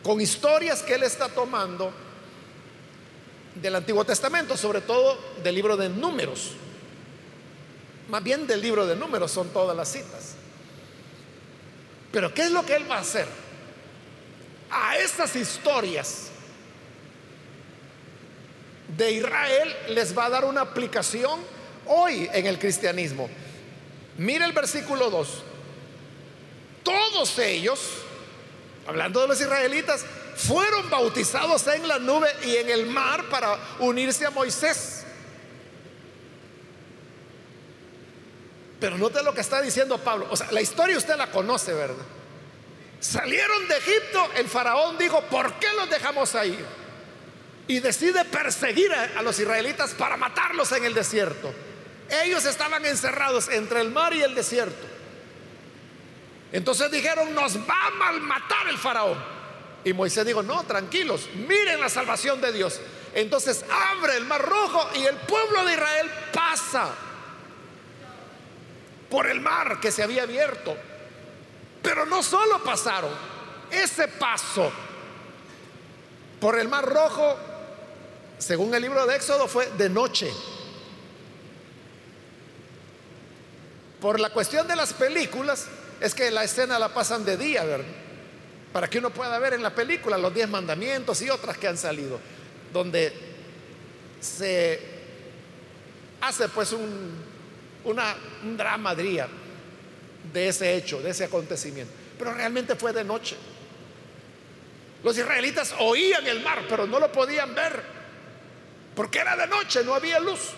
con 0.04 0.19
historias 0.19 0.82
que 0.82 0.95
él 0.95 1.04
está 1.04 1.30
tomando 1.30 1.91
del 3.56 3.75
Antiguo 3.75 4.04
Testamento, 4.04 4.58
sobre 4.58 4.82
todo 4.82 5.17
del 5.43 5.56
libro 5.56 5.78
de 5.78 5.89
números. 5.89 6.51
Más 8.10 8.23
bien 8.23 8.45
del 8.45 8.62
libro 8.62 8.86
de 8.86 8.95
números 8.95 9.32
son 9.32 9.49
todas 9.49 9.75
las 9.75 9.91
citas. 9.91 10.36
Pero 12.12 12.34
¿qué 12.34 12.43
es 12.43 12.51
lo 12.51 12.65
que 12.65 12.75
él 12.75 12.89
va 12.89 12.97
a 12.97 13.01
hacer? 13.01 13.28
A 14.69 14.97
estas 14.97 15.36
historias 15.36 16.30
de 18.97 19.12
Israel 19.12 19.75
les 19.89 20.17
va 20.17 20.25
a 20.25 20.30
dar 20.30 20.45
una 20.45 20.62
aplicación 20.62 21.39
hoy 21.88 22.30
en 22.34 22.45
el 22.45 22.60
cristianismo. 22.60 23.30
Mira 24.17 24.45
el 24.45 24.54
versículo 24.54 25.10
2. 25.10 25.43
Todos 26.86 27.39
ellos, 27.39 27.80
hablando 28.88 29.19
de 29.21 29.28
los 29.28 29.41
israelitas, 29.41 30.06
fueron 30.36 30.88
bautizados 30.89 31.65
en 31.67 31.88
la 31.88 31.98
nube 31.98 32.30
y 32.43 32.58
en 32.58 32.69
el 32.69 32.86
mar 32.86 33.28
para 33.28 33.58
unirse 33.80 34.24
a 34.26 34.30
Moisés. 34.30 35.04
Pero 38.80 39.00
note 39.00 39.24
lo 39.24 39.34
que 39.34 39.41
está 39.41 39.63
diciendo 39.63 39.98
Pablo. 39.98 40.28
O 40.30 40.38
sea, 40.38 40.52
la 40.52 40.62
historia 40.62 40.95
usted 40.95 41.15
la 41.15 41.32
conoce, 41.32 41.74
¿verdad? 41.74 42.06
Salieron 43.00 43.67
de 43.67 43.78
Egipto, 43.78 44.30
el 44.36 44.48
faraón 44.48 44.98
dijo, 45.00 45.21
¿por 45.24 45.54
qué 45.56 45.67
los 45.76 45.89
dejamos 45.89 46.36
ahí? 46.36 46.58
Y 47.67 47.80
decide 47.80 48.26
perseguir 48.26 48.93
a, 48.93 49.19
a 49.19 49.24
los 49.24 49.39
israelitas 49.39 49.95
para 49.95 50.17
matarlos 50.17 50.71
en 50.71 50.86
el 50.86 50.93
desierto. 50.93 51.52
Ellos 52.24 52.45
estaban 52.45 52.86
encerrados 52.86 53.50
entre 53.50 53.82
el 53.82 53.89
mar 53.89 54.13
y 54.13 54.21
el 54.21 54.36
desierto. 54.36 54.94
Entonces 56.56 56.89
dijeron, 56.89 57.36
nos 57.36 57.58
va 57.58 57.88
a 57.88 57.91
malmatar 57.91 58.70
el 58.70 58.78
faraón. 58.78 59.22
Y 59.84 59.91
Moisés 59.91 60.26
dijo, 60.26 60.41
no, 60.41 60.63
tranquilos, 60.63 61.28
miren 61.36 61.82
la 61.82 61.89
salvación 61.89 62.39
de 62.39 62.54
Dios. 62.54 62.80
Entonces 63.13 63.65
abre 63.70 64.15
el 64.15 64.24
mar 64.24 64.41
rojo 64.41 64.89
y 64.96 65.04
el 65.04 65.18
pueblo 65.18 65.65
de 65.65 65.74
Israel 65.74 66.10
pasa 66.34 66.91
por 69.10 69.28
el 69.28 69.41
mar 69.41 69.82
que 69.82 69.91
se 69.91 70.02
había 70.02 70.24
abierto. 70.24 70.78
Pero 71.84 72.06
no 72.06 72.24
solo 72.24 72.63
pasaron, 72.63 73.12
ese 73.70 74.08
paso 74.08 74.72
por 76.39 76.58
el 76.58 76.70
mar 76.70 76.86
rojo, 76.86 77.36
según 78.38 78.74
el 78.74 78.82
libro 78.82 79.06
de 79.06 79.18
Éxodo, 79.18 79.50
fue 79.50 79.70
de 79.72 79.89
noche. 79.89 80.32
Por 84.00 84.22
la 84.22 84.30
cuestión 84.30 84.65
de 84.70 84.78
las 84.78 84.94
películas, 84.94 85.68
es 85.99 86.13
que 86.13 86.31
la 86.31 86.43
escena 86.43 86.77
la 86.79 86.93
pasan 86.93 87.25
de 87.25 87.38
día, 87.38 87.63
¿verdad? 87.63 87.86
para 88.75 88.89
que 88.89 88.97
uno 88.97 89.10
pueda 89.10 89.39
ver 89.39 89.53
en 89.53 89.63
la 89.63 89.73
película 89.73 90.17
los 90.17 90.34
diez 90.34 90.49
mandamientos 90.49 91.21
y 91.21 91.29
otras 91.29 91.58
que 91.58 91.65
han 91.65 91.77
salido, 91.77 92.19
donde 92.73 93.13
se 94.19 94.81
hace 96.19 96.49
pues 96.49 96.73
un, 96.73 97.23
una, 97.86 98.17
un 98.43 98.58
de 100.34 100.47
ese 100.49 100.75
hecho, 100.75 101.01
de 101.01 101.12
ese 101.12 101.23
acontecimiento. 101.23 101.93
Pero 102.19 102.34
realmente 102.34 102.75
fue 102.75 102.91
de 102.91 103.05
noche. 103.05 103.38
Los 105.05 105.17
israelitas 105.17 105.73
oían 105.79 106.27
el 106.27 106.41
mar, 106.41 106.65
pero 106.67 106.86
no 106.86 106.99
lo 106.99 107.10
podían 107.13 107.55
ver, 107.55 107.81
porque 108.93 109.19
era 109.19 109.38
de 109.38 109.47
noche, 109.47 109.86
no 109.86 109.93
había 109.93 110.19
luz. 110.19 110.49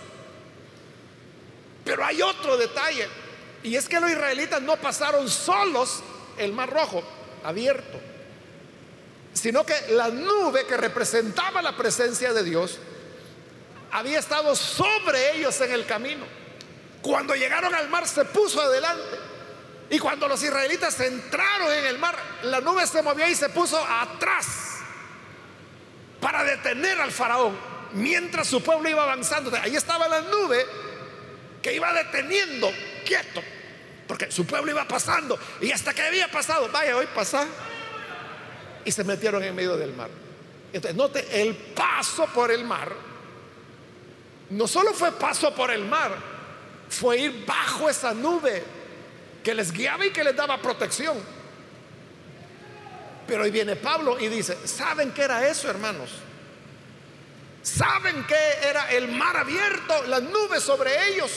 Pero 1.86 2.04
hay 2.04 2.20
otro 2.24 2.58
detalle, 2.58 3.08
y 3.68 3.76
es 3.76 3.88
que 3.88 4.00
los 4.00 4.10
israelitas 4.10 4.62
no 4.62 4.78
pasaron 4.78 5.30
solos 5.30 6.02
el 6.38 6.54
mar 6.54 6.70
rojo 6.70 7.04
abierto 7.44 8.00
sino 9.38 9.66
que 9.66 9.76
la 9.90 10.10
nube 10.10 10.66
que 10.66 10.76
representaba 10.76 11.62
la 11.62 11.78
presencia 11.78 12.34
de 12.34 12.44
Dios 12.44 12.80
había 13.92 14.20
estado 14.20 14.56
sobre 14.56 15.38
ellos 15.38 15.60
en 15.62 15.72
el 15.72 15.86
camino. 15.86 16.26
Cuando 17.02 17.36
llegaron 17.36 17.74
al 17.74 17.88
mar 17.88 18.08
se 18.08 18.26
puso 18.26 18.62
adelante. 18.62 19.18
Y 19.90 20.00
cuando 20.00 20.28
los 20.28 20.44
israelitas 20.44 21.00
entraron 21.00 21.72
en 21.72 21.86
el 21.86 21.98
mar, 21.98 22.18
la 22.44 22.60
nube 22.60 22.86
se 22.86 23.02
movió 23.02 23.26
y 23.28 23.36
se 23.36 23.48
puso 23.50 23.80
atrás 23.80 24.80
para 26.20 26.44
detener 26.44 27.00
al 27.00 27.12
faraón 27.12 27.58
mientras 27.94 28.48
su 28.48 28.62
pueblo 28.62 28.90
iba 28.90 29.04
avanzando. 29.04 29.56
Ahí 29.62 29.76
estaba 29.76 30.10
la 30.10 30.22
nube 30.22 30.66
que 31.62 31.74
iba 31.74 31.94
deteniendo, 31.94 32.70
quieto, 33.06 33.42
porque 34.08 34.32
su 34.32 34.46
pueblo 34.46 34.72
iba 34.72 34.88
pasando. 34.88 35.38
Y 35.62 35.72
hasta 35.72 35.94
que 35.94 36.02
había 36.02 36.30
pasado, 36.32 36.70
vaya, 36.72 36.96
hoy 36.96 37.08
pasa. 37.14 37.46
Y 38.86 38.92
se 38.92 39.04
metieron 39.04 39.44
en 39.44 39.54
medio 39.54 39.76
del 39.76 39.94
mar. 39.94 40.10
Entonces, 40.72 40.96
note, 40.96 41.42
el 41.42 41.56
paso 41.56 42.26
por 42.28 42.52
el 42.52 42.64
mar 42.64 43.08
no 44.50 44.68
solo 44.68 44.94
fue 44.94 45.12
paso 45.12 45.54
por 45.54 45.72
el 45.72 45.86
mar, 45.86 46.12
fue 46.90 47.20
ir 47.20 47.46
bajo 47.46 47.90
esa 47.90 48.14
nube 48.14 48.64
que 49.44 49.54
les 49.54 49.72
guiaba 49.72 50.06
y 50.06 50.12
que 50.12 50.24
les 50.24 50.36
daba 50.36 50.62
protección. 50.62 51.18
Pero 53.28 53.44
hoy 53.44 53.52
viene 53.52 53.76
Pablo 53.76 54.18
y 54.20 54.30
dice, 54.30 54.58
¿saben 54.66 55.12
qué 55.12 55.24
era 55.24 55.48
eso, 55.48 55.70
hermanos? 55.70 56.10
¿Saben 57.62 58.26
qué 58.26 58.68
era 58.70 58.90
el 58.92 59.10
mar 59.10 59.36
abierto, 59.36 60.04
las 60.08 60.24
nubes 60.24 60.64
sobre 60.64 61.10
ellos? 61.10 61.32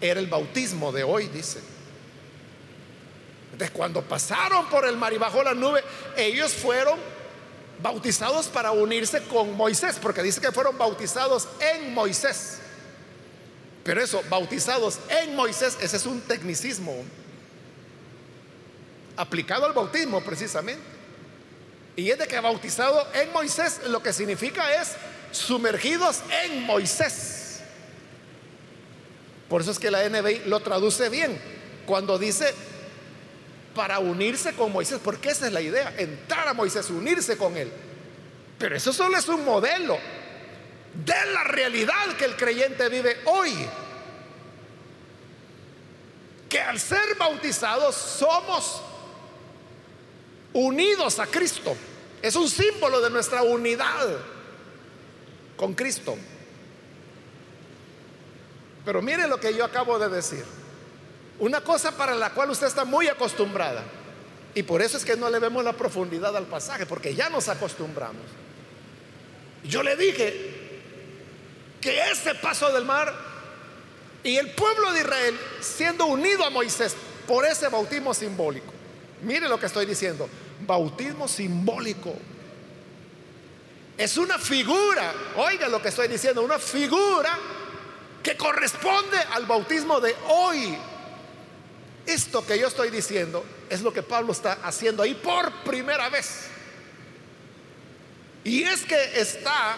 Era 0.00 0.20
el 0.20 0.26
bautismo 0.26 0.92
de 0.92 1.04
hoy, 1.04 1.28
dice. 1.28 1.60
Entonces, 3.52 3.70
cuando 3.70 4.02
pasaron 4.02 4.68
por 4.68 4.86
el 4.86 4.96
mar 4.96 5.12
y 5.12 5.18
bajo 5.18 5.42
la 5.42 5.54
nube, 5.54 5.82
ellos 6.16 6.52
fueron 6.52 6.98
bautizados 7.82 8.48
para 8.48 8.70
unirse 8.72 9.22
con 9.24 9.56
Moisés, 9.56 9.96
porque 10.00 10.22
dice 10.22 10.40
que 10.40 10.52
fueron 10.52 10.78
bautizados 10.78 11.48
en 11.60 11.92
Moisés. 11.92 12.58
Pero 13.84 14.02
eso, 14.02 14.22
bautizados 14.28 14.98
en 15.08 15.34
Moisés, 15.34 15.76
ese 15.80 15.96
es 15.96 16.06
un 16.06 16.20
tecnicismo 16.20 16.94
aplicado 19.16 19.66
al 19.66 19.72
bautismo 19.72 20.22
precisamente. 20.22 20.82
Y 21.96 22.10
es 22.10 22.18
de 22.18 22.26
que 22.26 22.38
bautizado 22.40 23.06
en 23.14 23.32
Moisés 23.32 23.80
lo 23.88 24.02
que 24.02 24.12
significa 24.12 24.80
es 24.80 24.92
sumergidos 25.32 26.22
en 26.44 26.62
Moisés. 26.64 27.39
Por 29.50 29.62
eso 29.62 29.72
es 29.72 29.80
que 29.80 29.90
la 29.90 30.08
NBI 30.08 30.44
lo 30.46 30.60
traduce 30.60 31.08
bien 31.08 31.36
cuando 31.84 32.18
dice 32.18 32.54
para 33.74 33.98
unirse 33.98 34.54
con 34.54 34.70
Moisés, 34.70 35.00
porque 35.02 35.30
esa 35.30 35.48
es 35.48 35.52
la 35.52 35.60
idea, 35.60 35.92
entrar 35.98 36.46
a 36.46 36.54
Moisés, 36.54 36.88
unirse 36.88 37.36
con 37.36 37.56
él. 37.56 37.70
Pero 38.58 38.76
eso 38.76 38.92
solo 38.92 39.18
es 39.18 39.26
un 39.28 39.44
modelo 39.44 39.98
de 41.04 41.32
la 41.32 41.42
realidad 41.44 42.16
que 42.16 42.26
el 42.26 42.36
creyente 42.36 42.88
vive 42.88 43.16
hoy. 43.24 43.54
Que 46.48 46.60
al 46.60 46.78
ser 46.78 47.16
bautizados 47.18 47.96
somos 47.96 48.80
unidos 50.52 51.18
a 51.18 51.26
Cristo. 51.26 51.76
Es 52.22 52.36
un 52.36 52.48
símbolo 52.48 53.00
de 53.00 53.10
nuestra 53.10 53.42
unidad 53.42 54.16
con 55.56 55.74
Cristo. 55.74 56.16
Pero 58.84 59.02
mire 59.02 59.26
lo 59.26 59.38
que 59.38 59.54
yo 59.54 59.64
acabo 59.64 59.98
de 59.98 60.08
decir. 60.08 60.44
Una 61.38 61.62
cosa 61.62 61.96
para 61.96 62.14
la 62.14 62.30
cual 62.30 62.50
usted 62.50 62.66
está 62.66 62.84
muy 62.84 63.08
acostumbrada. 63.08 63.82
Y 64.54 64.62
por 64.62 64.82
eso 64.82 64.96
es 64.96 65.04
que 65.04 65.16
no 65.16 65.30
le 65.30 65.38
vemos 65.38 65.64
la 65.64 65.72
profundidad 65.72 66.36
al 66.36 66.46
pasaje, 66.46 66.86
porque 66.86 67.14
ya 67.14 67.28
nos 67.28 67.48
acostumbramos. 67.48 68.22
Yo 69.64 69.82
le 69.82 69.96
dije 69.96 70.70
que 71.80 72.10
ese 72.10 72.34
paso 72.34 72.70
del 72.72 72.84
mar 72.84 73.14
y 74.22 74.36
el 74.36 74.50
pueblo 74.50 74.92
de 74.92 75.00
Israel 75.00 75.38
siendo 75.60 76.06
unido 76.06 76.44
a 76.44 76.50
Moisés 76.50 76.94
por 77.26 77.46
ese 77.46 77.68
bautismo 77.68 78.12
simbólico. 78.12 78.72
Mire 79.22 79.48
lo 79.48 79.58
que 79.58 79.66
estoy 79.66 79.86
diciendo. 79.86 80.28
Bautismo 80.66 81.28
simbólico. 81.28 82.14
Es 83.96 84.16
una 84.16 84.38
figura, 84.38 85.12
oiga 85.36 85.68
lo 85.68 85.80
que 85.80 85.88
estoy 85.88 86.08
diciendo, 86.08 86.42
una 86.42 86.58
figura 86.58 87.38
que 88.22 88.36
corresponde 88.36 89.18
al 89.32 89.46
bautismo 89.46 90.00
de 90.00 90.14
hoy. 90.28 90.76
Esto 92.06 92.44
que 92.44 92.58
yo 92.58 92.66
estoy 92.66 92.90
diciendo 92.90 93.44
es 93.68 93.82
lo 93.82 93.92
que 93.92 94.02
Pablo 94.02 94.32
está 94.32 94.58
haciendo 94.64 95.02
ahí 95.02 95.14
por 95.14 95.52
primera 95.64 96.08
vez. 96.08 96.46
Y 98.44 98.62
es 98.62 98.84
que 98.84 99.20
está 99.20 99.76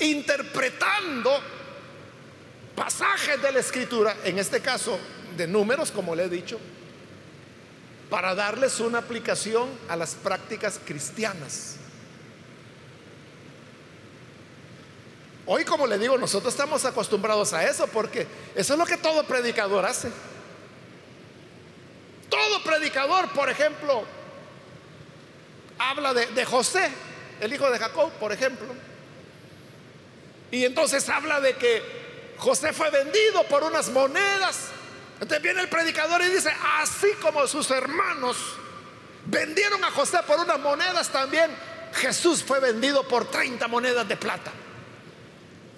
interpretando 0.00 1.30
pasajes 2.74 3.40
de 3.40 3.52
la 3.52 3.60
escritura, 3.60 4.16
en 4.24 4.38
este 4.38 4.60
caso 4.60 4.98
de 5.36 5.46
números, 5.46 5.90
como 5.90 6.14
le 6.14 6.24
he 6.24 6.28
dicho, 6.28 6.58
para 8.10 8.34
darles 8.34 8.80
una 8.80 8.98
aplicación 8.98 9.68
a 9.88 9.96
las 9.96 10.14
prácticas 10.14 10.80
cristianas. 10.84 11.76
Hoy, 15.48 15.64
como 15.64 15.86
le 15.86 15.96
digo, 15.96 16.18
nosotros 16.18 16.52
estamos 16.52 16.84
acostumbrados 16.84 17.52
a 17.52 17.64
eso 17.64 17.86
porque 17.86 18.26
eso 18.56 18.72
es 18.72 18.78
lo 18.78 18.84
que 18.84 18.96
todo 18.96 19.24
predicador 19.24 19.86
hace. 19.86 20.10
Todo 22.28 22.64
predicador, 22.64 23.28
por 23.28 23.48
ejemplo, 23.48 24.02
habla 25.78 26.12
de, 26.12 26.44
José, 26.44 26.90
el 27.40 27.52
hijo 27.52 27.70
de 27.70 27.78
Jacob, 27.78 28.10
por 28.18 28.32
ejemplo. 28.32 28.66
Y 30.50 30.64
entonces 30.64 31.08
habla 31.08 31.40
de 31.40 31.54
que 31.54 32.34
José 32.38 32.72
fue 32.72 32.90
vendido 32.90 33.44
por 33.44 33.62
unas 33.62 33.88
monedas. 33.90 34.70
Entonces 35.14 35.42
viene 35.42 35.60
el 35.60 35.68
predicador 35.68 36.22
y 36.22 36.28
dice, 36.28 36.52
así 36.80 37.12
como 37.22 37.46
sus 37.46 37.70
hermanos 37.70 38.36
vendieron 39.26 39.82
a 39.84 39.92
José 39.92 40.18
por 40.26 40.40
unas 40.40 40.58
monedas, 40.58 41.08
también 41.10 41.50
Jesús 41.94 42.42
fue 42.42 42.58
vendido 42.58 43.06
por 43.06 43.30
30 43.30 43.68
monedas 43.68 44.08
de 44.08 44.16
plata. 44.16 44.50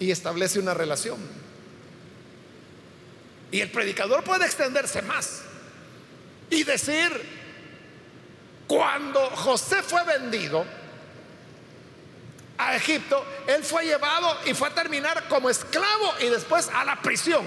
Y 0.00 0.10
establece 0.10 0.58
una 0.58 0.74
relación. 0.74 1.18
Y 3.50 3.60
el 3.60 3.70
predicador 3.70 4.22
puede 4.24 4.44
extenderse 4.44 5.02
más 5.02 5.42
y 6.50 6.64
decir, 6.64 7.10
cuando 8.66 9.20
José 9.30 9.82
fue 9.82 10.04
vendido, 10.04 10.64
a 12.58 12.74
Egipto, 12.74 13.24
él 13.46 13.62
fue 13.62 13.84
llevado 13.84 14.36
y 14.44 14.52
fue 14.52 14.68
a 14.68 14.74
terminar 14.74 15.28
como 15.28 15.48
esclavo 15.48 16.14
y 16.20 16.26
después 16.26 16.68
a 16.74 16.84
la 16.84 17.00
prisión, 17.00 17.46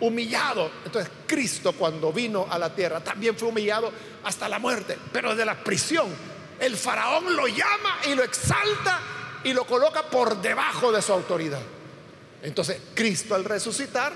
humillado. 0.00 0.70
Entonces 0.86 1.12
Cristo 1.26 1.72
cuando 1.72 2.12
vino 2.12 2.46
a 2.50 2.58
la 2.58 2.74
tierra 2.74 3.00
también 3.00 3.36
fue 3.36 3.48
humillado 3.48 3.92
hasta 4.24 4.48
la 4.48 4.58
muerte, 4.58 4.98
pero 5.12 5.36
de 5.36 5.44
la 5.44 5.62
prisión. 5.62 6.06
El 6.58 6.76
faraón 6.76 7.36
lo 7.36 7.46
llama 7.46 7.98
y 8.06 8.14
lo 8.14 8.24
exalta 8.24 9.00
y 9.44 9.52
lo 9.52 9.64
coloca 9.64 10.02
por 10.04 10.40
debajo 10.40 10.90
de 10.90 11.02
su 11.02 11.12
autoridad. 11.12 11.60
Entonces 12.42 12.80
Cristo 12.94 13.34
al 13.34 13.44
resucitar 13.44 14.12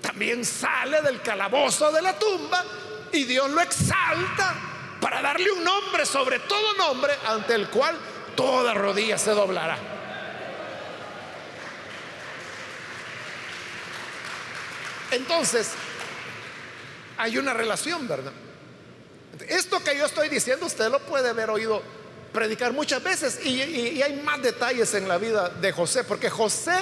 también 0.00 0.44
sale 0.44 1.02
del 1.02 1.20
calabozo 1.22 1.90
de 1.92 2.02
la 2.02 2.18
tumba 2.18 2.64
y 3.12 3.24
Dios 3.24 3.50
lo 3.50 3.60
exalta 3.60 4.54
para 5.00 5.22
darle 5.22 5.50
un 5.50 5.64
nombre 5.64 6.06
sobre 6.06 6.38
todo 6.40 6.74
nombre 6.74 7.12
ante 7.26 7.54
el 7.54 7.68
cual 7.68 7.96
toda 8.36 8.74
rodilla 8.74 9.18
se 9.18 9.30
doblará. 9.32 9.78
Entonces, 15.10 15.72
hay 17.18 17.36
una 17.36 17.52
relación, 17.52 18.08
¿verdad? 18.08 18.32
Esto 19.46 19.82
que 19.84 19.96
yo 19.96 20.06
estoy 20.06 20.28
diciendo, 20.30 20.66
usted 20.66 20.90
lo 20.90 21.00
puede 21.00 21.28
haber 21.28 21.50
oído 21.50 21.82
predicar 22.32 22.72
muchas 22.72 23.02
veces 23.02 23.40
y, 23.44 23.62
y, 23.62 24.02
hay 24.02 24.14
más 24.22 24.40
detalles 24.40 24.94
en 24.94 25.06
la 25.06 25.18
vida 25.18 25.50
de 25.50 25.70
José, 25.70 26.04
porque 26.04 26.30
José 26.30 26.72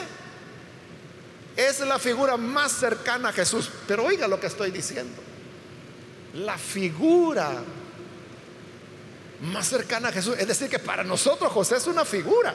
es 1.57 1.81
la 1.81 1.99
figura 1.99 2.37
más 2.37 2.73
cercana 2.73 3.31
a 3.31 3.33
Jesús. 3.33 3.71
Pero 3.87 4.05
oiga 4.05 4.29
lo 4.29 4.41
que 4.41 4.47
estoy 4.47 4.71
diciendo. 4.71 5.21
La 6.35 6.57
figura 6.57 7.53
más 9.43 9.69
cercana 9.69 10.09
a 10.09 10.13
Jesús. 10.13 10.37
Es 10.39 10.47
decir, 10.47 10.69
que 10.69 10.79
para 10.79 11.03
nosotros 11.03 11.51
José 11.53 11.77
es 11.77 11.87
una 11.87 12.05
figura 12.05 12.55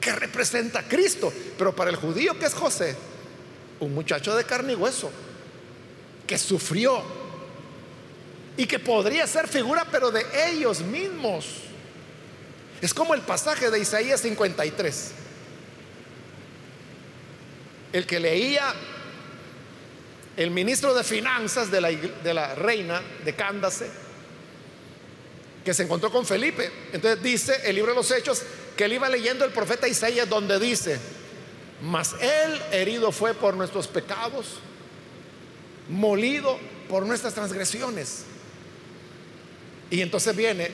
que 0.00 0.12
representa 0.12 0.80
a 0.80 0.88
Cristo. 0.88 1.32
Pero 1.56 1.74
para 1.74 1.90
el 1.90 1.96
judío 1.96 2.38
que 2.38 2.46
es 2.46 2.54
José, 2.54 2.96
un 3.80 3.94
muchacho 3.94 4.34
de 4.36 4.44
carne 4.44 4.72
y 4.72 4.76
hueso, 4.76 5.10
que 6.26 6.38
sufrió 6.38 7.02
y 8.56 8.66
que 8.66 8.78
podría 8.78 9.26
ser 9.26 9.48
figura, 9.48 9.86
pero 9.90 10.10
de 10.10 10.24
ellos 10.48 10.80
mismos. 10.80 11.46
Es 12.80 12.92
como 12.92 13.14
el 13.14 13.22
pasaje 13.22 13.70
de 13.70 13.78
Isaías 13.78 14.20
53. 14.20 15.12
El 17.94 18.06
que 18.06 18.18
leía 18.18 18.74
el 20.36 20.50
ministro 20.50 20.92
de 20.94 21.04
Finanzas 21.04 21.70
de 21.70 21.80
la, 22.34 22.54
reina 22.56 23.00
de 23.24 23.36
Cándace 23.36 23.88
que 25.64 25.72
se 25.72 25.84
encontró 25.84 26.10
con 26.10 26.26
Felipe. 26.26 26.70
Entonces 26.92 27.22
dice 27.22 27.60
el 27.62 27.76
libro 27.76 27.92
de 27.92 27.98
los 27.98 28.10
Hechos 28.10 28.42
que 28.76 28.86
él 28.86 28.94
iba 28.94 29.08
leyendo 29.08 29.44
el 29.44 29.52
profeta 29.52 29.86
Isaías 29.86 30.28
donde 30.28 30.58
dice, 30.58 30.98
mas 31.82 32.16
él 32.20 32.60
herido 32.72 33.12
fue 33.12 33.32
por 33.32 33.54
nuestros 33.54 33.86
pecados, 33.86 34.56
molido 35.88 36.58
por 36.88 37.06
nuestras 37.06 37.32
transgresiones. 37.32 38.24
Y 39.88 40.00
entonces 40.00 40.34
viene 40.34 40.68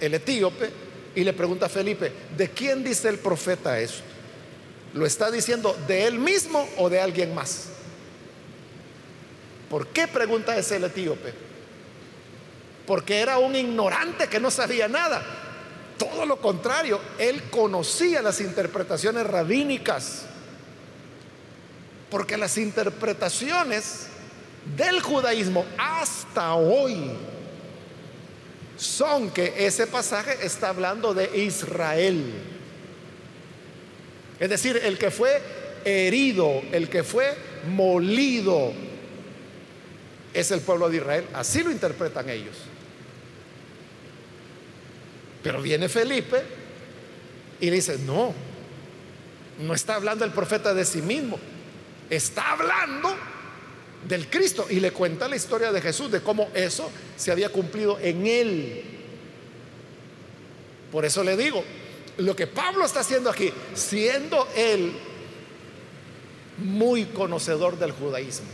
el 0.00 0.14
etíope 0.14 0.70
y 1.14 1.22
le 1.22 1.34
pregunta 1.34 1.66
a 1.66 1.68
Felipe, 1.68 2.10
¿de 2.34 2.48
quién 2.48 2.82
dice 2.82 3.10
el 3.10 3.18
profeta 3.18 3.78
esto? 3.78 4.11
¿Lo 4.94 5.06
está 5.06 5.30
diciendo 5.30 5.76
de 5.86 6.06
él 6.06 6.18
mismo 6.18 6.68
o 6.76 6.90
de 6.90 7.00
alguien 7.00 7.34
más? 7.34 7.68
¿Por 9.70 9.86
qué 9.86 10.06
pregunta 10.06 10.56
ese 10.56 10.76
el 10.76 10.84
etíope? 10.84 11.32
Porque 12.86 13.20
era 13.20 13.38
un 13.38 13.56
ignorante 13.56 14.28
que 14.28 14.38
no 14.38 14.50
sabía 14.50 14.86
nada. 14.86 15.24
Todo 15.96 16.26
lo 16.26 16.40
contrario, 16.40 17.00
él 17.18 17.44
conocía 17.44 18.20
las 18.20 18.40
interpretaciones 18.40 19.26
rabínicas. 19.26 20.24
Porque 22.10 22.36
las 22.36 22.58
interpretaciones 22.58 24.08
del 24.76 25.00
judaísmo 25.00 25.64
hasta 25.78 26.54
hoy 26.54 27.10
son 28.76 29.30
que 29.30 29.54
ese 29.66 29.86
pasaje 29.86 30.44
está 30.44 30.68
hablando 30.68 31.14
de 31.14 31.44
Israel. 31.44 32.51
Es 34.40 34.50
decir, 34.50 34.80
el 34.82 34.98
que 34.98 35.10
fue 35.10 35.40
herido, 35.84 36.62
el 36.72 36.88
que 36.88 37.02
fue 37.02 37.34
molido, 37.68 38.72
es 40.34 40.50
el 40.50 40.60
pueblo 40.60 40.88
de 40.88 40.96
Israel. 40.96 41.24
Así 41.34 41.62
lo 41.62 41.70
interpretan 41.70 42.28
ellos. 42.28 42.56
Pero 45.42 45.60
viene 45.60 45.88
Felipe 45.88 46.42
y 47.60 47.70
dice, 47.70 47.98
no, 47.98 48.32
no 49.58 49.74
está 49.74 49.96
hablando 49.96 50.24
el 50.24 50.32
profeta 50.32 50.72
de 50.72 50.84
sí 50.84 51.02
mismo, 51.02 51.38
está 52.08 52.52
hablando 52.52 53.14
del 54.08 54.28
Cristo 54.28 54.66
y 54.70 54.80
le 54.80 54.92
cuenta 54.92 55.28
la 55.28 55.36
historia 55.36 55.72
de 55.72 55.80
Jesús, 55.80 56.10
de 56.10 56.20
cómo 56.20 56.48
eso 56.54 56.90
se 57.16 57.30
había 57.30 57.50
cumplido 57.50 57.98
en 58.00 58.26
él. 58.26 58.84
Por 60.90 61.04
eso 61.04 61.24
le 61.24 61.36
digo, 61.36 61.64
lo 62.24 62.36
que 62.36 62.46
Pablo 62.46 62.84
está 62.84 63.00
haciendo 63.00 63.30
aquí, 63.30 63.52
siendo 63.74 64.48
él 64.54 64.92
muy 66.58 67.06
conocedor 67.06 67.78
del 67.78 67.92
judaísmo, 67.92 68.46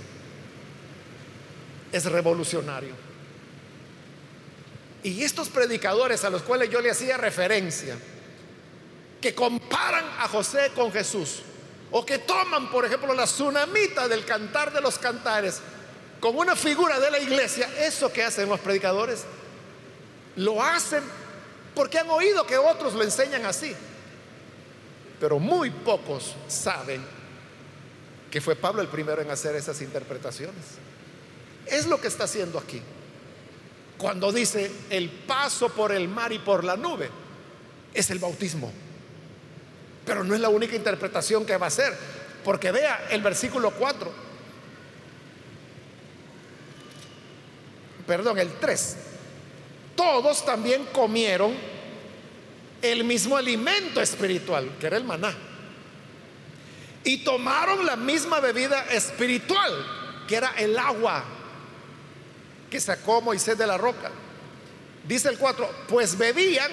es 1.93 2.05
revolucionario. 2.07 2.95
Y 5.03 5.23
estos 5.23 5.49
predicadores 5.49 6.25
a 6.25 6.31
los 6.31 6.43
cuales 6.43 6.71
yo 6.71 6.81
le 6.81 6.91
hacía 6.91 7.17
referencia, 7.17 7.97
que 9.21 9.35
comparan 9.35 10.05
a 10.19 10.29
José 10.29 10.71
con 10.75 10.93
Jesús, 10.93 11.43
o 11.91 12.05
que 12.05 12.19
toman, 12.19 12.71
por 12.71 12.85
ejemplo, 12.85 13.15
la 13.15 13.25
tsunamita 13.25 14.09
del 14.09 14.25
cantar 14.25 14.73
de 14.73 14.81
los 14.81 14.99
cantares 14.99 15.61
como 16.21 16.41
una 16.41 16.57
figura 16.57 16.99
de 17.01 17.11
la 17.11 17.19
iglesia, 17.19 17.69
eso 17.79 18.13
que 18.13 18.25
hacen 18.25 18.49
los 18.49 18.61
predicadores, 18.61 19.25
lo 20.37 20.63
hacen 20.63 21.03
porque 21.79 21.97
han 21.97 22.11
oído 22.11 22.45
que 22.45 22.59
otros 22.59 22.95
lo 22.95 23.05
enseñan 23.05 23.47
así. 23.47 23.73
Pero 25.21 25.39
muy 25.39 25.71
pocos 25.71 26.35
saben 26.49 27.01
que 28.33 28.41
fue 28.41 28.57
Pablo 28.57 28.83
el 28.83 28.89
primero 28.89 29.23
en 29.23 29.31
hacer 29.31 29.55
esas 29.55 29.81
interpretaciones. 29.81 30.65
Es 31.67 31.87
lo 31.87 32.01
que 32.01 32.09
está 32.09 32.25
haciendo 32.25 32.59
aquí. 32.59 32.83
Cuando 33.97 34.33
dice 34.33 34.73
el 34.91 35.09
paso 35.09 35.69
por 35.69 35.93
el 35.93 36.09
mar 36.09 36.33
y 36.33 36.41
por 36.41 36.65
la 36.65 36.77
nube, 36.77 37.11
es 37.95 38.11
el 38.11 38.19
bautismo. 38.19 38.73
Pero 40.05 40.25
no 40.25 40.35
es 40.35 40.41
la 40.41 40.49
única 40.49 40.75
interpretación 40.75 41.47
que 41.47 41.57
va 41.57 41.67
a 41.67 41.69
hacer. 41.69 41.97
Porque 42.45 42.73
vea 42.73 43.07
el 43.13 43.23
versículo 43.23 43.71
4. 43.71 44.13
Perdón, 48.05 48.37
el 48.41 48.51
3. 48.55 48.97
Todos 49.99 50.45
también 50.45 50.85
comieron 50.93 51.53
el 52.81 53.03
mismo 53.03 53.37
alimento 53.37 54.01
espiritual, 54.01 54.77
que 54.79 54.87
era 54.87 54.97
el 54.97 55.03
maná. 55.03 55.35
Y 57.03 57.25
tomaron 57.25 57.85
la 57.85 57.97
misma 57.97 58.39
bebida 58.39 58.87
espiritual, 58.93 59.73
que 60.29 60.37
era 60.37 60.53
el 60.57 60.79
agua 60.79 61.25
que 62.71 62.79
sacó 62.79 63.21
Moisés 63.21 63.59
de 63.59 63.67
la 63.67 63.77
roca. 63.77 64.13
Dice 65.03 65.31
el 65.31 65.37
4, 65.37 65.69
pues 65.89 66.17
bebían 66.17 66.71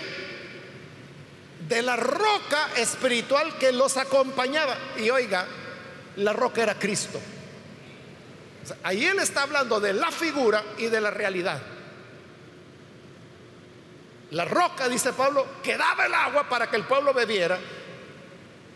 de 1.68 1.82
la 1.82 1.96
roca 1.96 2.76
espiritual 2.78 3.58
que 3.58 3.72
los 3.72 3.98
acompañaba. 3.98 4.78
Y 5.00 5.10
oiga, 5.10 5.48
la 6.18 6.32
roca 6.32 6.62
era 6.62 6.78
Cristo. 6.78 7.20
ahí 8.84 9.04
él 9.04 9.18
está 9.18 9.42
hablando 9.42 9.80
de 9.80 9.94
la 9.94 10.12
figura 10.12 10.64
y 10.78 10.86
de 10.86 11.02
la 11.02 11.10
realidad. 11.10 11.75
La 14.32 14.46
roca, 14.46 14.90
dice 14.90 15.14
Pablo, 15.14 15.46
que 15.64 15.78
daba 15.78 16.06
el 16.06 16.14
agua 16.14 16.50
para 16.50 16.70
que 16.70 16.76
el 16.76 16.86
pueblo 16.86 17.14
bebiera. 17.14 17.60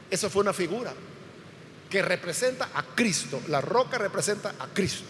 Eso 0.09 0.29
fue 0.29 0.41
una 0.43 0.53
figura 0.53 0.93
que 1.89 2.01
representa 2.01 2.69
a 2.73 2.83
Cristo. 2.83 3.41
La 3.47 3.61
roca 3.61 3.97
representa 3.97 4.53
a 4.59 4.67
Cristo. 4.67 5.05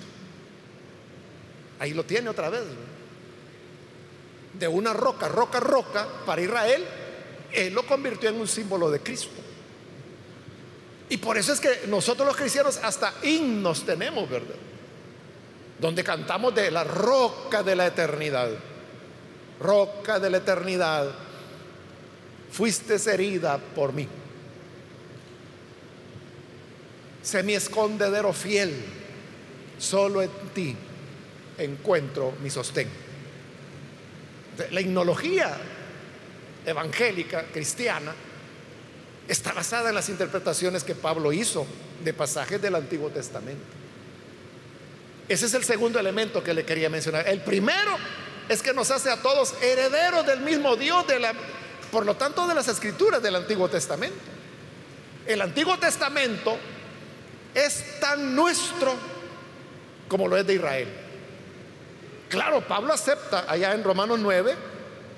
Ahí 1.80 1.94
lo 1.94 2.04
tiene 2.04 2.30
otra 2.30 2.50
vez. 2.50 2.64
De 4.54 4.68
una 4.68 4.94
roca, 4.94 5.28
roca, 5.28 5.60
roca 5.60 6.08
para 6.26 6.42
Israel 6.42 6.86
él 7.52 7.74
lo 7.74 7.86
convirtió 7.86 8.30
en 8.30 8.40
un 8.40 8.48
símbolo 8.48 8.92
de 8.92 9.00
Cristo. 9.00 9.42
Y 11.10 11.18
por 11.18 11.38
eso 11.38 11.54
es 11.54 11.60
que 11.60 11.88
nosotros 11.88 12.28
los 12.28 12.38
cristianos 12.38 12.80
hasta 12.84 13.14
himnos 13.24 13.86
tenemos, 13.86 14.30
¿verdad? 14.30 14.56
Donde 15.80 16.04
cantamos 16.04 16.54
de 16.54 16.70
la 16.70 16.84
roca 16.84 17.64
de 17.64 17.76
la 17.76 17.88
eternidad. 17.88 18.50
Roca 19.60 20.20
de 20.20 20.30
la 20.30 20.38
eternidad, 20.38 21.12
fuiste 22.52 22.96
herida 23.12 23.58
por 23.58 23.94
mí. 23.94 24.08
Sé 27.22 27.44
mi 27.44 27.54
escondedero 27.54 28.32
fiel, 28.34 28.74
solo 29.78 30.22
en 30.22 30.32
ti 30.54 30.76
encuentro 31.58 32.34
mi 32.42 32.50
sostén. 32.50 32.88
La 34.72 34.82
himnología 34.82 35.58
evangélica, 36.66 37.46
cristiana, 37.54 38.14
está 39.28 39.54
basada 39.54 39.90
en 39.90 39.96
las 39.96 40.10
interpretaciones 40.10 40.84
que 40.84 40.96
Pablo 40.96 41.32
hizo 41.32 41.66
de 42.04 42.14
pasajes 42.14 42.62
del 42.62 42.76
Antiguo 42.76 43.10
Testamento. 43.10 43.64
Ese 45.28 45.46
es 45.46 45.54
el 45.54 45.64
segundo 45.64 46.00
elemento 46.00 46.44
que 46.44 46.54
le 46.54 46.66
quería 46.66 46.90
mencionar. 46.90 47.28
El 47.28 47.42
primero 47.42 47.96
es 48.50 48.64
que 48.64 48.74
nos 48.74 48.90
hace 48.90 49.12
a 49.12 49.22
todos 49.22 49.54
herederos 49.62 50.26
del 50.26 50.42
mismo 50.42 50.76
Dios, 50.76 51.06
de 51.08 51.20
la, 51.20 51.34
por 51.92 52.06
lo 52.06 52.16
tanto 52.16 52.48
de 52.48 52.56
las 52.56 52.68
escrituras 52.68 53.22
del 53.22 53.36
Antiguo 53.36 53.70
Testamento. 53.70 54.18
El 55.26 55.42
Antiguo 55.42 55.78
Testamento 55.78 56.58
es 57.54 58.00
tan 58.00 58.36
nuestro 58.36 58.96
como 60.08 60.28
lo 60.28 60.36
es 60.36 60.48
de 60.48 60.56
Israel. 60.56 60.88
Claro, 62.28 62.68
Pablo 62.68 62.92
acepta 62.92 63.46
allá 63.48 63.74
en 63.74 63.84
Romanos 63.84 64.20
9 64.20 64.56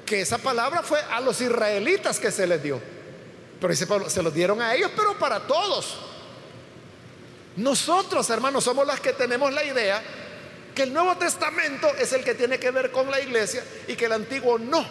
que 0.06 0.22
esa 0.22 0.38
palabra 0.38 0.84
fue 0.84 1.00
a 1.00 1.22
los 1.22 1.40
israelitas 1.40 2.20
que 2.20 2.32
se 2.32 2.46
les 2.46 2.62
dio. 2.62 2.82
Pero 3.62 3.72
dice 3.72 3.88
Pablo, 3.88 4.10
se 4.10 4.22
los 4.22 4.34
dieron 4.34 4.62
a 4.62 4.76
ellos, 4.76 4.92
pero 4.94 5.18
para 5.18 5.40
todos. 5.40 5.98
Nosotros, 7.56 8.30
hermanos, 8.30 8.66
somos 8.66 8.86
las 8.86 9.00
que 9.00 9.14
tenemos 9.14 9.54
la 9.54 9.64
idea 9.64 10.02
el 10.82 10.94
Nuevo 10.94 11.16
Testamento 11.18 11.88
es 12.00 12.14
el 12.14 12.24
que 12.24 12.36
tiene 12.36 12.60
que 12.60 12.72
ver 12.72 12.92
con 12.92 13.10
la 13.10 13.20
iglesia 13.20 13.64
y 13.88 13.96
que 13.96 14.06
el 14.06 14.14
Antiguo 14.14 14.58
no. 14.58 14.86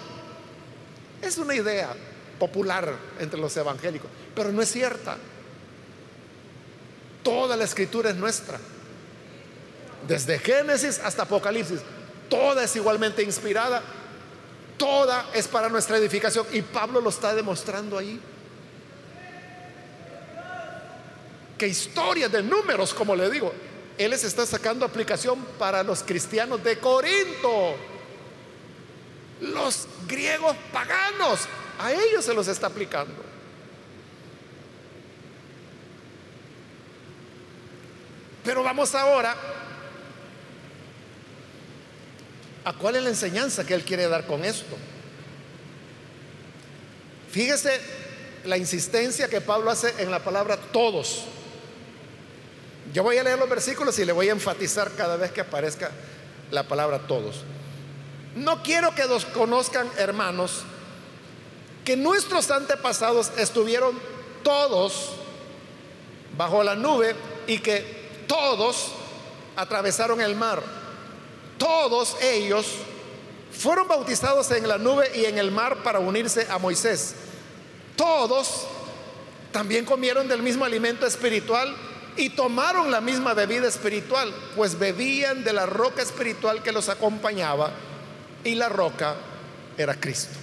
Es 1.22 1.38
una 1.38 1.54
idea 1.54 1.94
popular 2.38 2.94
entre 3.18 3.38
los 3.38 3.56
evangélicos, 3.56 4.10
pero 4.34 4.52
no 4.52 4.62
es 4.62 4.70
cierta. 4.70 5.16
Toda 7.22 7.56
la 7.56 7.64
escritura 7.64 8.10
es 8.10 8.16
nuestra. 8.16 8.58
Desde 10.08 10.38
Génesis 10.38 10.98
hasta 10.98 11.24
Apocalipsis, 11.24 11.80
toda 12.28 12.64
es 12.64 12.74
igualmente 12.76 13.22
inspirada 13.22 13.82
toda 14.80 15.26
es 15.34 15.46
para 15.46 15.68
nuestra 15.68 15.98
edificación. 15.98 16.46
Y 16.52 16.62
Pablo 16.62 17.02
lo 17.02 17.10
está 17.10 17.34
demostrando 17.34 17.98
ahí. 17.98 18.18
Que 21.58 21.68
historias 21.68 22.32
de 22.32 22.42
números, 22.42 22.94
como 22.94 23.14
le 23.14 23.28
digo, 23.28 23.52
él 24.04 24.10
les 24.10 24.24
está 24.24 24.46
sacando 24.46 24.84
aplicación 24.84 25.44
para 25.58 25.82
los 25.82 26.02
cristianos 26.02 26.62
de 26.62 26.78
Corinto. 26.78 27.76
Los 29.40 29.86
griegos 30.06 30.56
paganos, 30.72 31.40
a 31.78 31.92
ellos 31.92 32.24
se 32.24 32.34
los 32.34 32.48
está 32.48 32.66
aplicando. 32.68 33.14
Pero 38.42 38.62
vamos 38.62 38.94
ahora 38.94 39.36
¿A 42.64 42.74
cuál 42.74 42.96
es 42.96 43.02
la 43.02 43.08
enseñanza 43.08 43.64
que 43.64 43.74
Él 43.74 43.84
quiere 43.84 44.06
dar 44.08 44.26
con 44.26 44.44
esto? 44.44 44.76
Fíjese 47.30 47.80
la 48.44 48.56
insistencia 48.58 49.28
que 49.28 49.40
Pablo 49.40 49.70
hace 49.70 49.94
en 49.98 50.10
la 50.10 50.22
palabra 50.22 50.56
todos. 50.56 51.24
Yo 52.92 53.02
voy 53.02 53.18
a 53.18 53.22
leer 53.22 53.38
los 53.38 53.48
versículos 53.48 53.98
y 53.98 54.04
le 54.04 54.12
voy 54.12 54.28
a 54.28 54.32
enfatizar 54.32 54.92
cada 54.92 55.16
vez 55.16 55.30
que 55.30 55.40
aparezca 55.40 55.90
la 56.50 56.64
palabra 56.64 56.98
todos. 57.06 57.42
No 58.34 58.62
quiero 58.62 58.94
que 58.94 59.06
nos 59.06 59.24
conozcan, 59.26 59.88
hermanos, 59.96 60.62
que 61.84 61.96
nuestros 61.96 62.50
antepasados 62.50 63.30
estuvieron 63.36 63.98
todos 64.42 65.10
bajo 66.36 66.62
la 66.62 66.74
nube 66.74 67.14
y 67.46 67.58
que 67.58 68.24
todos 68.26 68.92
atravesaron 69.56 70.20
el 70.20 70.34
mar. 70.34 70.62
Todos 71.58 72.16
ellos 72.22 72.66
fueron 73.52 73.86
bautizados 73.86 74.50
en 74.50 74.66
la 74.66 74.78
nube 74.78 75.10
y 75.14 75.26
en 75.26 75.38
el 75.38 75.50
mar 75.50 75.82
para 75.82 75.98
unirse 75.98 76.46
a 76.50 76.58
Moisés. 76.58 77.14
Todos 77.96 78.66
también 79.52 79.84
comieron 79.84 80.28
del 80.28 80.42
mismo 80.42 80.64
alimento 80.64 81.06
espiritual 81.06 81.76
y 82.20 82.28
tomaron 82.28 82.90
la 82.90 83.00
misma 83.00 83.32
bebida 83.32 83.66
espiritual, 83.66 84.30
pues 84.54 84.78
bebían 84.78 85.42
de 85.42 85.54
la 85.54 85.64
roca 85.64 86.02
espiritual 86.02 86.62
que 86.62 86.70
los 86.70 86.90
acompañaba 86.90 87.72
y 88.44 88.54
la 88.56 88.68
roca 88.68 89.16
era 89.78 89.94
Cristo. 89.94 90.36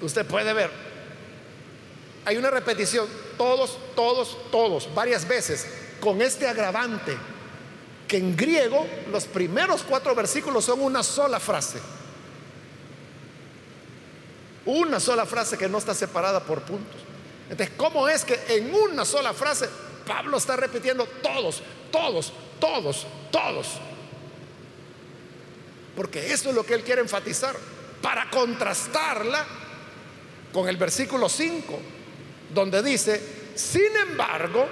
Usted 0.00 0.26
puede 0.26 0.52
ver, 0.52 0.70
hay 2.24 2.36
una 2.36 2.50
repetición, 2.50 3.06
todos, 3.38 3.78
todos, 3.94 4.36
todos, 4.50 4.92
varias 4.92 5.28
veces, 5.28 5.64
con 6.00 6.20
este 6.20 6.48
agravante, 6.48 7.16
que 8.08 8.16
en 8.16 8.36
griego 8.36 8.84
los 9.12 9.26
primeros 9.26 9.84
cuatro 9.84 10.16
versículos 10.16 10.64
son 10.64 10.80
una 10.80 11.04
sola 11.04 11.38
frase. 11.38 11.78
Una 14.64 14.98
sola 14.98 15.24
frase 15.26 15.56
que 15.56 15.68
no 15.68 15.78
está 15.78 15.94
separada 15.94 16.40
por 16.40 16.62
puntos. 16.62 17.05
Entonces, 17.48 17.74
¿cómo 17.76 18.08
es 18.08 18.24
que 18.24 18.38
en 18.48 18.74
una 18.74 19.04
sola 19.04 19.32
frase 19.32 19.68
Pablo 20.06 20.36
está 20.36 20.56
repitiendo 20.56 21.06
todos, 21.22 21.62
todos, 21.92 22.32
todos, 22.58 23.06
todos? 23.30 23.66
Porque 25.94 26.32
eso 26.32 26.50
es 26.50 26.54
lo 26.54 26.64
que 26.64 26.74
él 26.74 26.82
quiere 26.82 27.00
enfatizar 27.00 27.56
para 28.02 28.28
contrastarla 28.30 29.44
con 30.52 30.68
el 30.68 30.76
versículo 30.76 31.28
5, 31.28 31.78
donde 32.52 32.82
dice, 32.82 33.20
sin 33.54 33.96
embargo, 33.96 34.66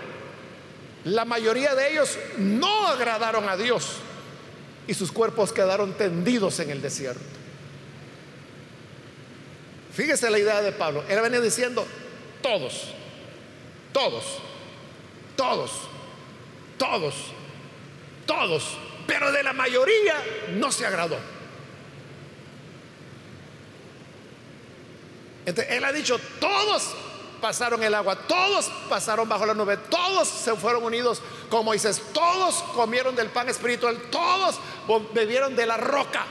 la 1.05 1.25
mayoría 1.25 1.75
de 1.75 1.93
ellos 1.93 2.18
no 2.39 2.87
agradaron 2.89 3.49
a 3.49 3.57
Dios 3.57 3.97
y 4.87 4.95
sus 4.95 5.12
cuerpos 5.12 5.53
quedaron 5.53 5.95
tendidos 5.95 6.61
en 6.61 6.70
el 6.70 6.83
desierto. 6.83 7.22
Fíjese 9.93 10.31
la 10.31 10.39
idea 10.39 10.61
de 10.61 10.72
Pablo. 10.72 11.05
Él 11.09 11.20
venía 11.20 11.41
diciendo, 11.41 11.87
todos, 12.45 12.88
todos, 13.90 14.24
todos, 15.34 15.70
todos, 16.76 17.14
todos 18.26 18.78
pero 19.07 19.32
de 19.32 19.42
la 19.42 19.55
mayoría 19.55 20.14
no 20.51 20.70
se 20.70 20.84
agradó. 20.84 21.16
Entonces, 25.47 25.74
él 25.74 25.84
ha 25.84 25.92
dicho, 25.92 26.18
todos 26.38 26.95
pasaron 27.40 27.82
el 27.82 27.95
agua, 27.95 28.16
todos 28.16 28.70
pasaron 28.90 29.26
bajo 29.26 29.47
la 29.47 29.55
nube, 29.55 29.76
todos 29.76 30.28
se 30.28 30.55
fueron 30.55 30.84
unidos 30.84 31.22
con 31.49 31.64
Moisés, 31.64 32.03
todos 32.12 32.62
comieron 32.74 33.16
del 33.16 33.28
pan 33.28 33.49
espiritual, 33.49 33.99
todos 34.11 34.59
bebieron 35.14 35.57
de 35.57 35.64
la 35.64 35.78
roca, 35.78 36.26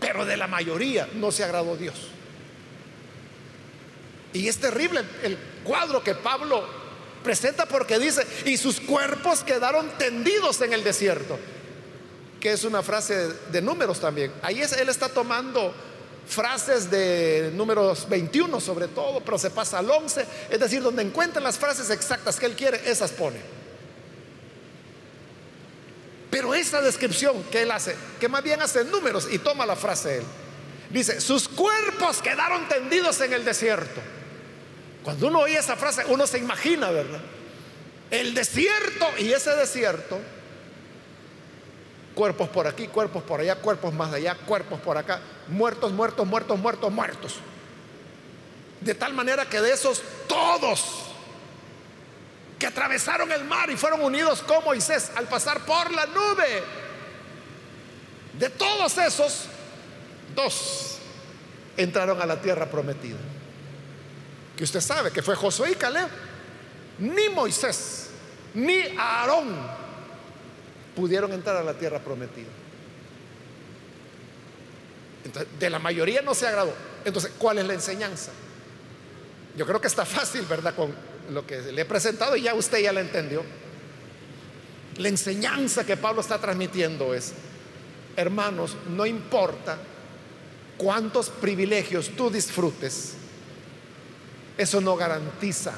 pero 0.00 0.24
de 0.24 0.36
la 0.36 0.48
mayoría 0.48 1.08
no 1.14 1.30
se 1.30 1.44
agradó 1.44 1.76
Dios. 1.76 2.17
Y 4.32 4.48
es 4.48 4.58
terrible 4.58 5.02
el 5.22 5.38
cuadro 5.64 6.02
que 6.02 6.14
Pablo 6.14 6.64
presenta 7.22 7.66
porque 7.66 7.98
dice, 7.98 8.26
y 8.44 8.56
sus 8.56 8.80
cuerpos 8.80 9.42
quedaron 9.42 9.88
tendidos 9.98 10.60
en 10.60 10.72
el 10.72 10.84
desierto, 10.84 11.38
que 12.40 12.52
es 12.52 12.64
una 12.64 12.82
frase 12.82 13.14
de 13.50 13.62
números 13.62 14.00
también. 14.00 14.32
Ahí 14.42 14.60
él 14.60 14.88
está 14.88 15.08
tomando 15.08 15.74
frases 16.28 16.90
de 16.90 17.50
números 17.54 18.06
21 18.08 18.60
sobre 18.60 18.88
todo, 18.88 19.20
pero 19.24 19.38
se 19.38 19.50
pasa 19.50 19.78
al 19.78 19.90
11, 19.90 20.26
es 20.50 20.60
decir, 20.60 20.82
donde 20.82 21.02
encuentra 21.02 21.40
las 21.40 21.58
frases 21.58 21.90
exactas 21.90 22.38
que 22.38 22.46
él 22.46 22.54
quiere, 22.54 22.80
esas 22.88 23.10
pone. 23.12 23.40
Pero 26.30 26.54
esa 26.54 26.82
descripción 26.82 27.42
que 27.44 27.62
él 27.62 27.70
hace, 27.70 27.96
que 28.20 28.28
más 28.28 28.44
bien 28.44 28.60
hace 28.60 28.84
números 28.84 29.26
y 29.30 29.38
toma 29.38 29.64
la 29.64 29.76
frase 29.76 30.18
él, 30.18 30.24
dice, 30.90 31.20
sus 31.20 31.48
cuerpos 31.48 32.22
quedaron 32.22 32.68
tendidos 32.68 33.20
en 33.20 33.32
el 33.32 33.44
desierto. 33.44 34.00
Cuando 35.02 35.28
uno 35.28 35.40
oye 35.40 35.58
esa 35.58 35.76
frase, 35.76 36.04
uno 36.08 36.26
se 36.26 36.38
imagina, 36.38 36.90
¿verdad? 36.90 37.20
El 38.10 38.34
desierto 38.34 39.06
y 39.18 39.32
ese 39.32 39.54
desierto, 39.54 40.18
cuerpos 42.14 42.48
por 42.48 42.66
aquí, 42.66 42.88
cuerpos 42.88 43.22
por 43.22 43.40
allá, 43.40 43.56
cuerpos 43.56 43.92
más 43.94 44.12
allá, 44.12 44.34
cuerpos 44.34 44.80
por 44.80 44.96
acá, 44.96 45.20
muertos, 45.48 45.92
muertos, 45.92 46.26
muertos, 46.26 46.58
muertos, 46.58 46.92
muertos. 46.92 47.34
De 48.80 48.94
tal 48.94 49.12
manera 49.12 49.46
que 49.46 49.60
de 49.60 49.72
esos 49.72 50.02
todos 50.26 51.08
que 52.58 52.66
atravesaron 52.66 53.30
el 53.30 53.44
mar 53.44 53.70
y 53.70 53.76
fueron 53.76 54.00
unidos 54.00 54.42
con 54.42 54.64
Moisés 54.64 55.12
al 55.16 55.28
pasar 55.28 55.64
por 55.64 55.92
la 55.92 56.06
nube, 56.06 56.62
de 58.38 58.50
todos 58.50 58.98
esos, 58.98 59.44
dos 60.38 60.98
entraron 61.76 62.22
a 62.22 62.26
la 62.26 62.40
tierra 62.40 62.66
prometida 62.66 63.18
que 64.58 64.64
usted 64.64 64.80
sabe 64.80 65.12
que 65.12 65.22
fue 65.22 65.36
Josué 65.36 65.70
y 65.70 65.74
Caleb, 65.76 66.08
ni 66.98 67.28
Moisés, 67.28 68.08
ni 68.54 68.80
Aarón 68.98 69.54
pudieron 70.96 71.32
entrar 71.32 71.56
a 71.58 71.62
la 71.62 71.74
tierra 71.74 72.00
prometida. 72.00 72.48
Entonces, 75.24 75.48
de 75.60 75.70
la 75.70 75.78
mayoría 75.78 76.22
no 76.22 76.34
se 76.34 76.48
agradó. 76.48 76.74
Entonces, 77.04 77.30
¿cuál 77.38 77.58
es 77.58 77.66
la 77.66 77.74
enseñanza? 77.74 78.32
Yo 79.56 79.64
creo 79.64 79.80
que 79.80 79.86
está 79.86 80.04
fácil, 80.04 80.42
¿verdad? 80.46 80.74
Con 80.74 80.92
lo 81.30 81.46
que 81.46 81.60
le 81.60 81.82
he 81.82 81.84
presentado 81.84 82.34
y 82.34 82.42
ya 82.42 82.54
usted 82.54 82.80
ya 82.80 82.92
la 82.92 83.00
entendió. 83.00 83.44
La 84.96 85.06
enseñanza 85.06 85.86
que 85.86 85.96
Pablo 85.96 86.20
está 86.20 86.38
transmitiendo 86.40 87.14
es, 87.14 87.32
hermanos, 88.16 88.76
no 88.88 89.06
importa 89.06 89.78
cuántos 90.78 91.28
privilegios 91.28 92.10
tú 92.16 92.30
disfrutes, 92.30 93.14
eso 94.56 94.80
no 94.80 94.96
garantiza 94.96 95.74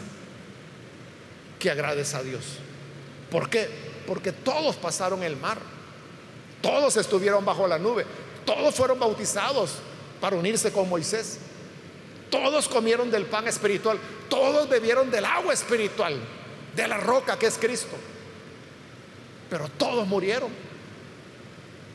que 1.58 1.70
agrades 1.70 2.14
a 2.14 2.22
Dios. 2.22 2.44
¿Por 3.30 3.50
qué? 3.50 3.68
Porque 4.06 4.32
todos 4.32 4.76
pasaron 4.76 5.22
el 5.22 5.36
mar, 5.36 5.58
todos 6.62 6.96
estuvieron 6.96 7.44
bajo 7.44 7.66
la 7.66 7.78
nube, 7.78 8.06
todos 8.44 8.74
fueron 8.74 8.98
bautizados 9.00 9.76
para 10.20 10.36
unirse 10.36 10.70
con 10.70 10.88
Moisés, 10.88 11.38
todos 12.30 12.68
comieron 12.68 13.10
del 13.10 13.26
pan 13.26 13.48
espiritual, 13.48 13.98
todos 14.28 14.68
bebieron 14.68 15.10
del 15.10 15.24
agua 15.24 15.52
espiritual, 15.52 16.16
de 16.76 16.88
la 16.88 16.98
roca 16.98 17.38
que 17.38 17.46
es 17.46 17.58
Cristo. 17.58 17.96
Pero 19.48 19.68
todos 19.68 20.06
murieron, 20.06 20.50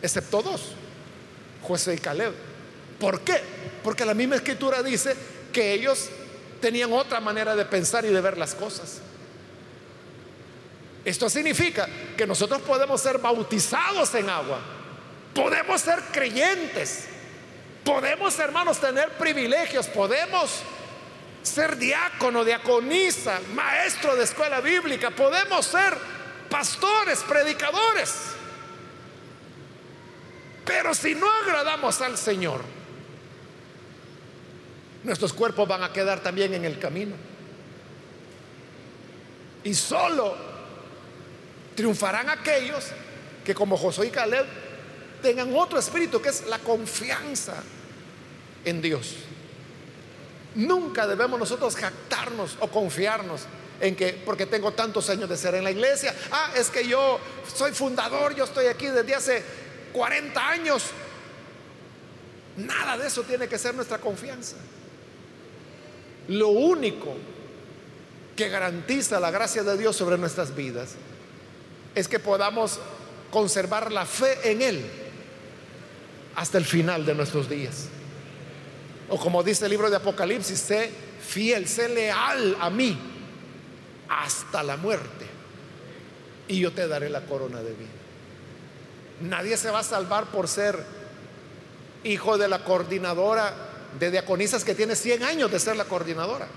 excepto 0.02 0.42
dos, 0.42 0.72
José 1.64 1.96
y 1.96 1.98
Caleb. 1.98 2.34
¿Por 3.06 3.22
qué? 3.22 3.40
Porque 3.84 4.04
la 4.04 4.16
misma 4.16 4.38
escritura 4.38 4.82
dice 4.82 5.16
que 5.54 5.74
ellos 5.74 6.10
tenían 6.60 6.92
otra 6.92 7.20
manera 7.20 7.56
de 7.56 7.64
pensar 7.64 8.04
y 8.04 8.08
de 8.08 8.20
ver 8.20 8.36
las 8.36 8.56
cosas. 8.56 9.00
Esto 11.06 11.30
significa 11.30 11.88
que 12.18 12.26
nosotros 12.26 12.64
podemos 12.64 13.00
ser 13.00 13.20
bautizados 13.20 14.16
en 14.16 14.28
agua, 14.28 14.60
podemos 15.36 15.82
ser 15.82 16.00
creyentes, 16.12 17.06
podemos, 17.84 18.40
hermanos, 18.40 18.82
tener 18.82 19.10
privilegios, 19.20 19.86
podemos 19.86 20.62
ser 21.44 21.78
diácono, 21.78 22.44
diaconisa, 22.44 23.40
maestro 23.54 24.16
de 24.16 24.24
escuela 24.24 24.62
bíblica, 24.62 25.12
podemos 25.12 25.64
ser 25.64 25.96
pastores, 26.50 27.20
predicadores. 27.20 28.16
Pero 30.66 30.96
si 30.96 31.14
no 31.14 31.32
agradamos 31.32 32.02
al 32.02 32.18
Señor, 32.18 32.74
nuestros 35.06 35.34
cuerpos 35.34 35.68
van 35.68 35.84
a 35.84 35.94
quedar 35.94 36.20
también 36.20 36.54
en 36.54 36.66
el 36.66 36.80
camino. 36.80 37.16
Y 39.64 39.74
solo 39.74 40.36
triunfarán 41.76 42.30
aquellos 42.30 42.86
que 43.44 43.54
como 43.54 43.78
Josué 43.78 44.08
y 44.08 44.10
Caleb 44.10 44.46
tengan 45.22 45.56
otro 45.56 45.80
espíritu 45.80 46.22
que 46.22 46.30
es 46.30 46.46
la 46.48 46.60
confianza 46.60 47.56
en 48.64 48.82
Dios. 48.82 49.16
Nunca 50.56 51.06
debemos 51.06 51.40
nosotros 51.40 51.76
jactarnos 51.76 52.58
o 52.60 52.68
confiarnos 52.68 53.42
en 53.80 53.96
que 53.96 54.14
porque 54.26 54.46
tengo 54.46 54.72
tantos 54.72 55.10
años 55.10 55.30
de 55.30 55.38
ser 55.38 55.56
en 55.56 55.64
la 55.64 55.72
iglesia, 55.72 56.16
ah, 56.32 56.52
es 56.56 56.70
que 56.70 56.88
yo 56.88 57.20
soy 57.54 57.74
fundador, 57.74 58.34
yo 58.34 58.46
estoy 58.46 58.68
aquí 58.68 58.88
desde 58.88 59.14
hace 59.14 59.44
40 59.94 60.50
años. 60.50 60.84
Nada 62.58 62.98
de 62.98 63.08
eso 63.08 63.24
tiene 63.24 63.48
que 63.48 63.58
ser 63.58 63.76
nuestra 63.76 63.98
confianza. 63.98 64.56
Lo 66.28 66.50
único 66.50 67.14
que 68.36 68.50
garantiza 68.50 69.20
la 69.20 69.32
gracia 69.32 69.64
de 69.64 69.78
Dios 69.78 69.96
sobre 69.96 70.18
nuestras 70.18 70.56
vidas 70.56 70.96
es 71.94 72.08
que 72.08 72.20
podamos 72.20 72.80
conservar 73.32 73.92
la 73.92 74.06
fe 74.06 74.52
en 74.52 74.62
Él 74.62 74.86
hasta 76.36 76.58
el 76.58 76.66
final 76.66 77.06
de 77.06 77.16
nuestros 77.16 77.50
días. 77.50 77.88
O 79.10 79.18
como 79.18 79.44
dice 79.44 79.66
el 79.66 79.72
libro 79.72 79.90
de 79.90 79.98
Apocalipsis, 79.98 80.60
sé 80.60 80.92
fiel, 81.26 81.68
sé 81.68 81.90
leal 81.90 82.58
a 82.60 82.70
mí 82.70 82.98
hasta 84.10 84.64
la 84.64 84.78
muerte. 84.78 85.26
Y 86.48 86.60
yo 86.60 86.72
te 86.72 86.88
daré 86.88 87.10
la 87.10 87.22
corona 87.22 87.62
de 87.62 87.72
vida. 87.72 87.90
Nadie 89.22 89.58
se 89.58 89.72
va 89.72 89.80
a 89.80 89.84
salvar 89.84 90.26
por 90.26 90.48
ser 90.48 90.84
hijo 92.04 92.38
de 92.38 92.48
la 92.48 92.64
coordinadora 92.64 93.54
de 94.00 94.12
diaconisas 94.12 94.64
que 94.64 94.76
tiene 94.76 94.96
100 94.96 95.24
años 95.24 95.52
de 95.52 95.60
ser 95.60 95.76
la 95.76 95.86
coordinadora. 95.86 96.48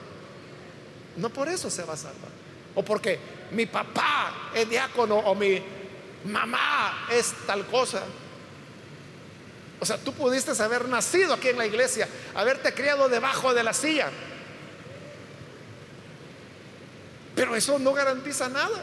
No 1.16 1.30
por 1.30 1.48
eso 1.48 1.70
se 1.70 1.82
va 1.84 1.94
a 1.94 1.96
salvar. 1.96 2.30
O 2.74 2.84
porque 2.84 3.18
mi 3.50 3.66
papá 3.66 4.50
es 4.54 4.68
diácono 4.68 5.16
o 5.18 5.34
mi 5.34 5.62
mamá 6.24 7.06
es 7.10 7.32
tal 7.46 7.66
cosa. 7.66 8.02
O 9.80 9.86
sea, 9.86 9.96
tú 9.98 10.12
pudiste 10.12 10.50
haber 10.62 10.88
nacido 10.88 11.34
aquí 11.34 11.48
en 11.48 11.58
la 11.58 11.66
iglesia, 11.66 12.08
haberte 12.34 12.74
criado 12.74 13.08
debajo 13.08 13.54
de 13.54 13.62
la 13.62 13.72
silla. 13.72 14.10
Pero 17.34 17.54
eso 17.54 17.78
no 17.78 17.92
garantiza 17.92 18.48
nada, 18.48 18.82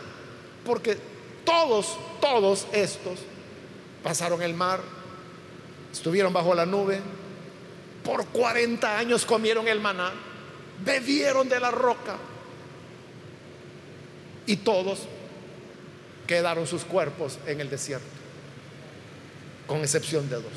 porque 0.66 0.98
todos, 1.44 1.98
todos 2.22 2.68
estos 2.72 3.20
pasaron 4.02 4.42
el 4.42 4.54
mar, 4.54 4.80
estuvieron 5.92 6.32
bajo 6.32 6.56
la 6.56 6.66
nube, 6.66 7.02
por 8.06 8.28
40 8.28 9.00
años 9.00 9.26
comieron 9.26 9.68
el 9.68 9.82
maná, 9.82 10.14
bebieron 10.86 11.50
de 11.50 11.60
la 11.60 11.72
roca 11.72 12.16
y 14.46 14.58
todos 14.58 15.00
quedaron 16.28 16.68
sus 16.68 16.84
cuerpos 16.84 17.40
en 17.48 17.60
el 17.60 17.70
desierto, 17.70 18.06
con 19.66 19.80
excepción 19.80 20.30
de 20.30 20.36
dos. 20.36 20.54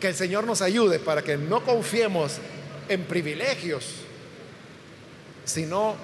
Que 0.00 0.08
el 0.08 0.14
Señor 0.14 0.44
nos 0.44 0.60
ayude 0.60 0.98
para 0.98 1.22
que 1.22 1.36
no 1.36 1.64
confiemos 1.64 2.38
en 2.88 3.04
privilegios, 3.04 3.84
sino 5.44 5.94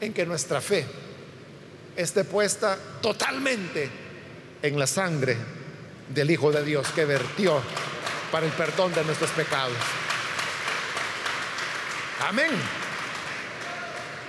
en 0.00 0.12
que 0.14 0.24
nuestra 0.24 0.60
fe 0.60 0.86
esté 1.94 2.24
puesta 2.24 2.78
totalmente 3.00 3.88
en 4.62 4.78
la 4.78 4.86
sangre 4.86 5.55
del 6.08 6.30
Hijo 6.30 6.52
de 6.52 6.64
Dios 6.64 6.88
que 6.94 7.04
vertió 7.04 7.60
para 8.30 8.46
el 8.46 8.52
perdón 8.52 8.92
de 8.94 9.04
nuestros 9.04 9.30
pecados. 9.30 9.76
Amén. 12.26 12.50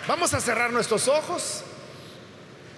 Vamos 0.07 0.33
a 0.33 0.39
cerrar 0.39 0.71
nuestros 0.71 1.07
ojos 1.07 1.63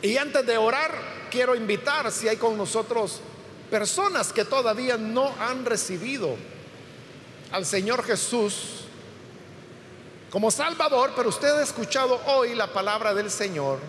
y 0.02 0.18
antes 0.18 0.46
de 0.46 0.58
orar 0.58 0.92
quiero 1.30 1.56
invitar 1.56 2.12
si 2.12 2.28
hay 2.28 2.38
con 2.38 2.58
nosotros 2.58 3.22
personas 3.70 4.34
que 4.34 4.46
todavía 4.46 4.98
no 4.98 5.34
han 5.40 5.66
recibido 5.66 6.36
al 7.52 7.66
Señor 7.66 8.04
Jesús 8.04 8.86
como 10.30 10.52
Salvador, 10.52 11.14
pero 11.16 11.30
usted 11.30 11.50
ha 11.50 11.64
escuchado 11.64 12.22
hoy 12.28 12.54
la 12.54 12.68
palabra 12.68 13.14
del 13.14 13.32
Señor. 13.32 13.80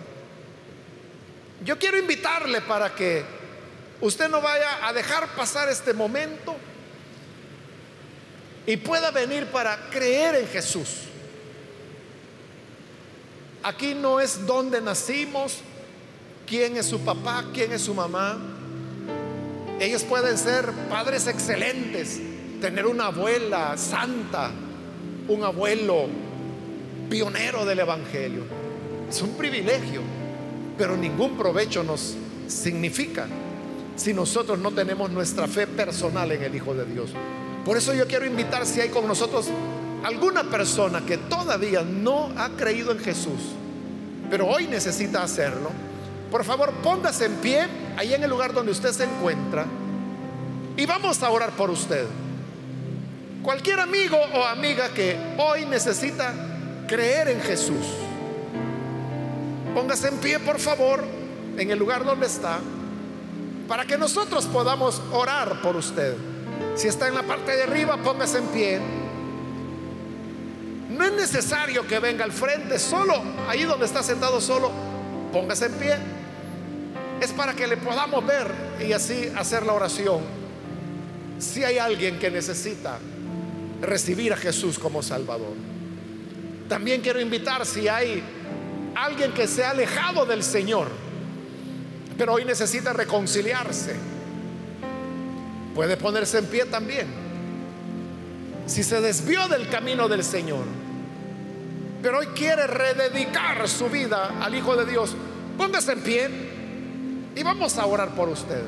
Yo 1.63 1.77
quiero 1.77 1.97
invitarle 1.97 2.61
para 2.61 2.95
que 2.95 3.23
usted 4.01 4.29
no 4.29 4.41
vaya 4.41 4.85
a 4.87 4.93
dejar 4.93 5.27
pasar 5.35 5.69
este 5.69 5.93
momento 5.93 6.55
y 8.65 8.77
pueda 8.77 9.11
venir 9.11 9.45
para 9.47 9.89
creer 9.89 10.35
en 10.35 10.47
Jesús. 10.47 11.03
Aquí 13.63 13.93
no 13.93 14.19
es 14.19 14.45
donde 14.45 14.81
nacimos, 14.81 15.59
quién 16.47 16.77
es 16.77 16.87
su 16.87 16.99
papá, 17.01 17.45
quién 17.53 17.71
es 17.71 17.83
su 17.83 17.93
mamá. 17.93 18.39
Ellos 19.79 20.03
pueden 20.03 20.37
ser 20.37 20.71
padres 20.89 21.27
excelentes, 21.27 22.19
tener 22.59 22.87
una 22.87 23.07
abuela 23.07 23.77
santa, 23.77 24.51
un 25.27 25.43
abuelo 25.43 26.07
pionero 27.09 27.65
del 27.65 27.79
Evangelio. 27.79 28.43
Es 29.09 29.21
un 29.21 29.35
privilegio, 29.37 30.01
pero 30.77 30.97
ningún 30.97 31.37
provecho 31.37 31.83
nos 31.83 32.15
significa 32.47 33.27
si 33.95 34.13
nosotros 34.13 34.59
no 34.59 34.71
tenemos 34.71 35.11
nuestra 35.11 35.47
fe 35.47 35.67
personal 35.67 36.31
en 36.31 36.43
el 36.43 36.55
Hijo 36.55 36.73
de 36.73 36.85
Dios. 36.85 37.11
Por 37.65 37.77
eso 37.77 37.93
yo 37.93 38.07
quiero 38.07 38.25
invitar 38.25 38.65
si 38.65 38.81
hay 38.81 38.89
con 38.89 39.07
nosotros 39.07 39.47
alguna 40.03 40.43
persona 40.43 41.05
que 41.05 41.17
todavía 41.17 41.83
no 41.83 42.31
ha 42.37 42.49
creído 42.49 42.91
en 42.91 42.99
Jesús, 42.99 43.53
pero 44.29 44.47
hoy 44.47 44.67
necesita 44.67 45.21
hacerlo 45.21 45.69
por 46.31 46.45
favor, 46.45 46.71
póngase 46.81 47.25
en 47.25 47.35
pie 47.35 47.67
ahí 47.97 48.13
en 48.13 48.23
el 48.23 48.29
lugar 48.29 48.53
donde 48.53 48.71
usted 48.71 48.91
se 48.93 49.03
encuentra 49.03 49.65
y 50.77 50.85
vamos 50.85 51.21
a 51.21 51.29
orar 51.29 51.51
por 51.51 51.69
usted. 51.69 52.05
Cualquier 53.43 53.81
amigo 53.81 54.17
o 54.33 54.45
amiga 54.45 54.89
que 54.93 55.17
hoy 55.37 55.65
necesita 55.65 56.33
creer 56.87 57.27
en 57.27 57.41
Jesús, 57.41 57.85
póngase 59.75 60.07
en 60.07 60.17
pie, 60.19 60.39
por 60.39 60.57
favor, 60.57 61.03
en 61.57 61.69
el 61.69 61.77
lugar 61.77 62.05
donde 62.05 62.27
está, 62.27 62.59
para 63.71 63.85
que 63.85 63.97
nosotros 63.97 64.47
podamos 64.47 65.01
orar 65.13 65.61
por 65.61 65.77
usted. 65.77 66.13
Si 66.75 66.89
está 66.89 67.07
en 67.07 67.15
la 67.15 67.23
parte 67.23 67.55
de 67.55 67.63
arriba, 67.63 67.95
póngase 67.95 68.39
en 68.39 68.47
pie. 68.47 68.81
No 70.89 71.05
es 71.05 71.13
necesario 71.13 71.87
que 71.87 71.99
venga 71.99 72.25
al 72.25 72.33
frente, 72.33 72.77
solo 72.77 73.23
ahí 73.47 73.63
donde 73.63 73.85
está 73.85 74.03
sentado, 74.03 74.41
solo 74.41 74.69
póngase 75.31 75.67
en 75.67 75.73
pie 75.75 75.95
es 77.21 77.31
para 77.31 77.53
que 77.53 77.65
le 77.65 77.77
podamos 77.77 78.25
ver 78.25 78.51
y 78.85 78.91
así 78.91 79.31
hacer 79.37 79.65
la 79.65 79.71
oración. 79.71 80.19
Si 81.39 81.63
hay 81.63 81.77
alguien 81.77 82.19
que 82.19 82.29
necesita 82.29 82.99
recibir 83.79 84.33
a 84.33 84.37
Jesús 84.37 84.77
como 84.77 85.01
Salvador. 85.01 85.53
También 86.67 86.99
quiero 86.99 87.21
invitar 87.21 87.65
si 87.65 87.87
hay 87.87 88.21
alguien 88.95 89.31
que 89.31 89.47
se 89.47 89.63
ha 89.63 89.69
alejado 89.69 90.25
del 90.25 90.43
Señor, 90.43 90.89
pero 92.17 92.33
hoy 92.33 92.45
necesita 92.45 92.93
reconciliarse. 92.93 93.95
Puede 95.75 95.97
ponerse 95.97 96.39
en 96.39 96.45
pie 96.45 96.65
también. 96.65 97.07
Si 98.65 98.83
se 98.83 99.01
desvió 99.01 99.47
del 99.47 99.69
camino 99.69 100.07
del 100.07 100.23
Señor, 100.23 100.65
pero 102.01 102.19
hoy 102.19 102.27
quiere 102.27 102.67
rededicar 102.67 103.67
su 103.67 103.89
vida 103.89 104.35
al 104.41 104.55
Hijo 104.55 104.75
de 104.75 104.85
Dios, 104.85 105.15
póngase 105.57 105.93
en 105.93 106.01
pie 106.01 106.29
y 107.35 107.43
vamos 107.43 107.77
a 107.77 107.85
orar 107.85 108.09
por 108.09 108.29
usted. 108.29 108.63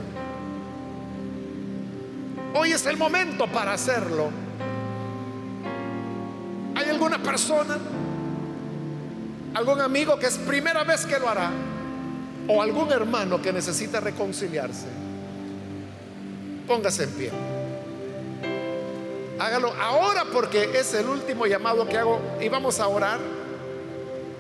Hoy 2.54 2.72
es 2.72 2.86
el 2.86 2.98
momento 2.98 3.48
para 3.48 3.74
hacerlo. 3.74 4.30
¿Hay 6.76 6.90
alguna 6.90 7.22
persona, 7.22 7.78
algún 9.54 9.82
amigo 9.82 10.18
que 10.18 10.28
es 10.28 10.38
primera 10.38 10.84
vez 10.84 11.06
que 11.06 11.20
lo 11.20 11.30
hará? 11.30 11.52
¿O 12.48 12.62
algún 12.62 12.92
hermano 12.92 13.42
que 13.42 13.54
necesita 13.54 14.00
reconciliarse? 14.00 14.88
Póngase 16.68 17.04
en 17.04 17.10
pie. 17.12 17.32
Hágalo 19.40 19.74
ahora 19.82 20.26
porque 20.32 20.70
es 20.78 20.94
el 20.94 21.08
último 21.08 21.46
llamado 21.46 21.88
que 21.88 21.98
hago 21.98 22.20
y 22.42 22.50
vamos 22.50 22.80
a 22.80 22.88
orar. 22.88 23.20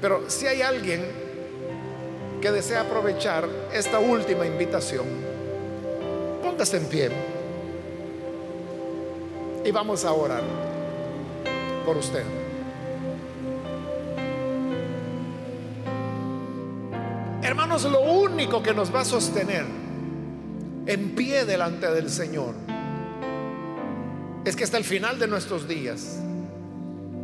Pero 0.01 0.29
si 0.29 0.47
hay 0.47 0.61
alguien 0.61 1.05
que 2.41 2.51
desea 2.51 2.81
aprovechar 2.81 3.47
esta 3.73 3.99
última 3.99 4.45
invitación, 4.45 5.05
póngase 6.43 6.77
en 6.77 6.85
pie 6.85 7.09
y 9.63 9.71
vamos 9.71 10.03
a 10.03 10.11
orar 10.11 10.43
por 11.85 11.97
usted. 11.97 12.42
Lo 17.81 18.01
único 18.01 18.61
que 18.61 18.71
nos 18.71 18.93
va 18.93 19.01
a 19.01 19.05
sostener 19.05 19.65
en 20.85 21.15
pie 21.15 21.43
delante 21.43 21.91
del 21.91 22.07
Señor 22.07 22.53
es 24.45 24.55
que 24.55 24.63
hasta 24.63 24.77
el 24.77 24.83
final 24.83 25.17
de 25.17 25.27
nuestros 25.27 25.67
días 25.67 26.19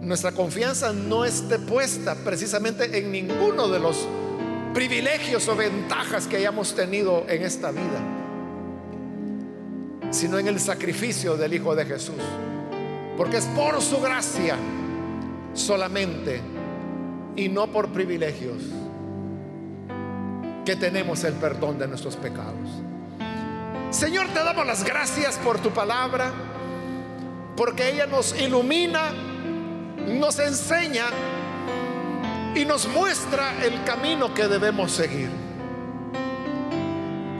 nuestra 0.02 0.32
confianza 0.32 0.92
no 0.92 1.24
esté 1.24 1.60
puesta 1.60 2.16
precisamente 2.16 2.98
en 2.98 3.12
ninguno 3.12 3.68
de 3.68 3.80
los 3.80 4.08
privilegios 4.74 5.48
o 5.48 5.56
ventajas 5.56 6.26
que 6.26 6.38
hayamos 6.38 6.74
tenido 6.74 7.26
en 7.30 7.44
esta 7.44 7.70
vida, 7.70 8.02
sino 10.10 10.40
en 10.40 10.48
el 10.48 10.60
sacrificio 10.60 11.38
del 11.38 11.54
Hijo 11.54 11.76
de 11.76 11.86
Jesús. 11.86 12.24
Porque 13.16 13.38
es 13.38 13.46
por 13.46 13.80
su 13.84 14.02
gracia 14.02 14.58
solamente 15.54 16.42
y 17.36 17.50
no 17.50 17.72
por 17.72 17.90
privilegios 17.90 18.64
que 20.66 20.76
tenemos 20.76 21.24
el 21.24 21.34
perdón 21.34 21.80
de 21.80 21.88
nuestros 21.88 22.16
pecados. 22.16 22.70
Señor, 23.92 24.28
te 24.28 24.44
damos 24.44 24.68
las 24.68 24.84
gracias 24.84 25.38
por 25.38 25.60
tu 25.60 25.72
palabra 25.72 26.32
porque 27.56 27.90
ella 27.90 28.06
nos 28.06 28.40
ilumina, 28.40 29.12
nos 30.08 30.40
enseña 30.40 31.06
y 32.56 32.66
nos 32.66 32.88
muestra 32.88 33.64
el 33.64 33.84
camino 33.84 34.34
que 34.34 34.48
debemos 34.48 34.92
seguir. 34.92 35.30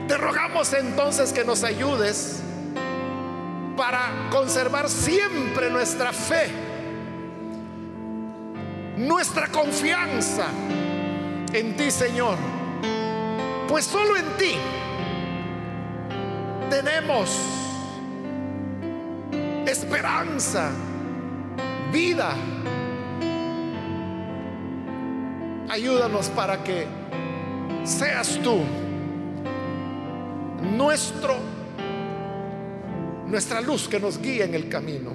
Te 0.08 0.18
rogamos 0.18 0.72
entonces 0.72 1.32
que 1.32 1.44
nos 1.44 1.62
ayudes 1.62 2.40
para 3.76 4.28
conservar 4.30 4.88
siempre 4.88 5.70
nuestra 5.70 6.12
fe, 6.12 6.50
nuestra 8.96 9.46
confianza 9.48 10.48
en 11.52 11.76
ti, 11.76 11.90
Señor. 11.90 12.59
Pues 13.70 13.84
solo 13.84 14.16
en 14.16 14.24
ti 14.36 14.56
tenemos 16.68 17.30
esperanza, 19.64 20.72
vida. 21.92 22.34
Ayúdanos 25.68 26.30
para 26.30 26.64
que 26.64 26.88
seas 27.84 28.40
tú 28.42 28.58
nuestro 30.76 31.36
nuestra 33.28 33.60
luz 33.60 33.86
que 33.86 34.00
nos 34.00 34.20
guía 34.20 34.46
en 34.46 34.54
el 34.56 34.68
camino 34.68 35.12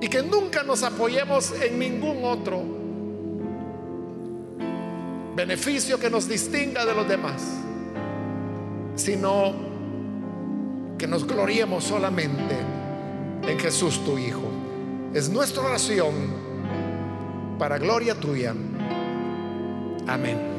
y 0.00 0.08
que 0.08 0.20
nunca 0.20 0.64
nos 0.64 0.82
apoyemos 0.82 1.52
en 1.62 1.78
ningún 1.78 2.24
otro 2.24 2.73
beneficio 5.34 5.98
que 5.98 6.10
nos 6.10 6.28
distinga 6.28 6.84
de 6.84 6.94
los 6.94 7.08
demás, 7.08 7.42
sino 8.94 9.54
que 10.98 11.06
nos 11.06 11.26
gloriemos 11.26 11.84
solamente 11.84 12.56
en 13.46 13.58
Jesús 13.58 14.04
tu 14.04 14.18
Hijo. 14.18 14.48
Es 15.12 15.28
nuestra 15.28 15.62
oración 15.62 16.14
para 17.58 17.78
gloria 17.78 18.14
tuya. 18.14 18.54
Amén. 20.06 20.53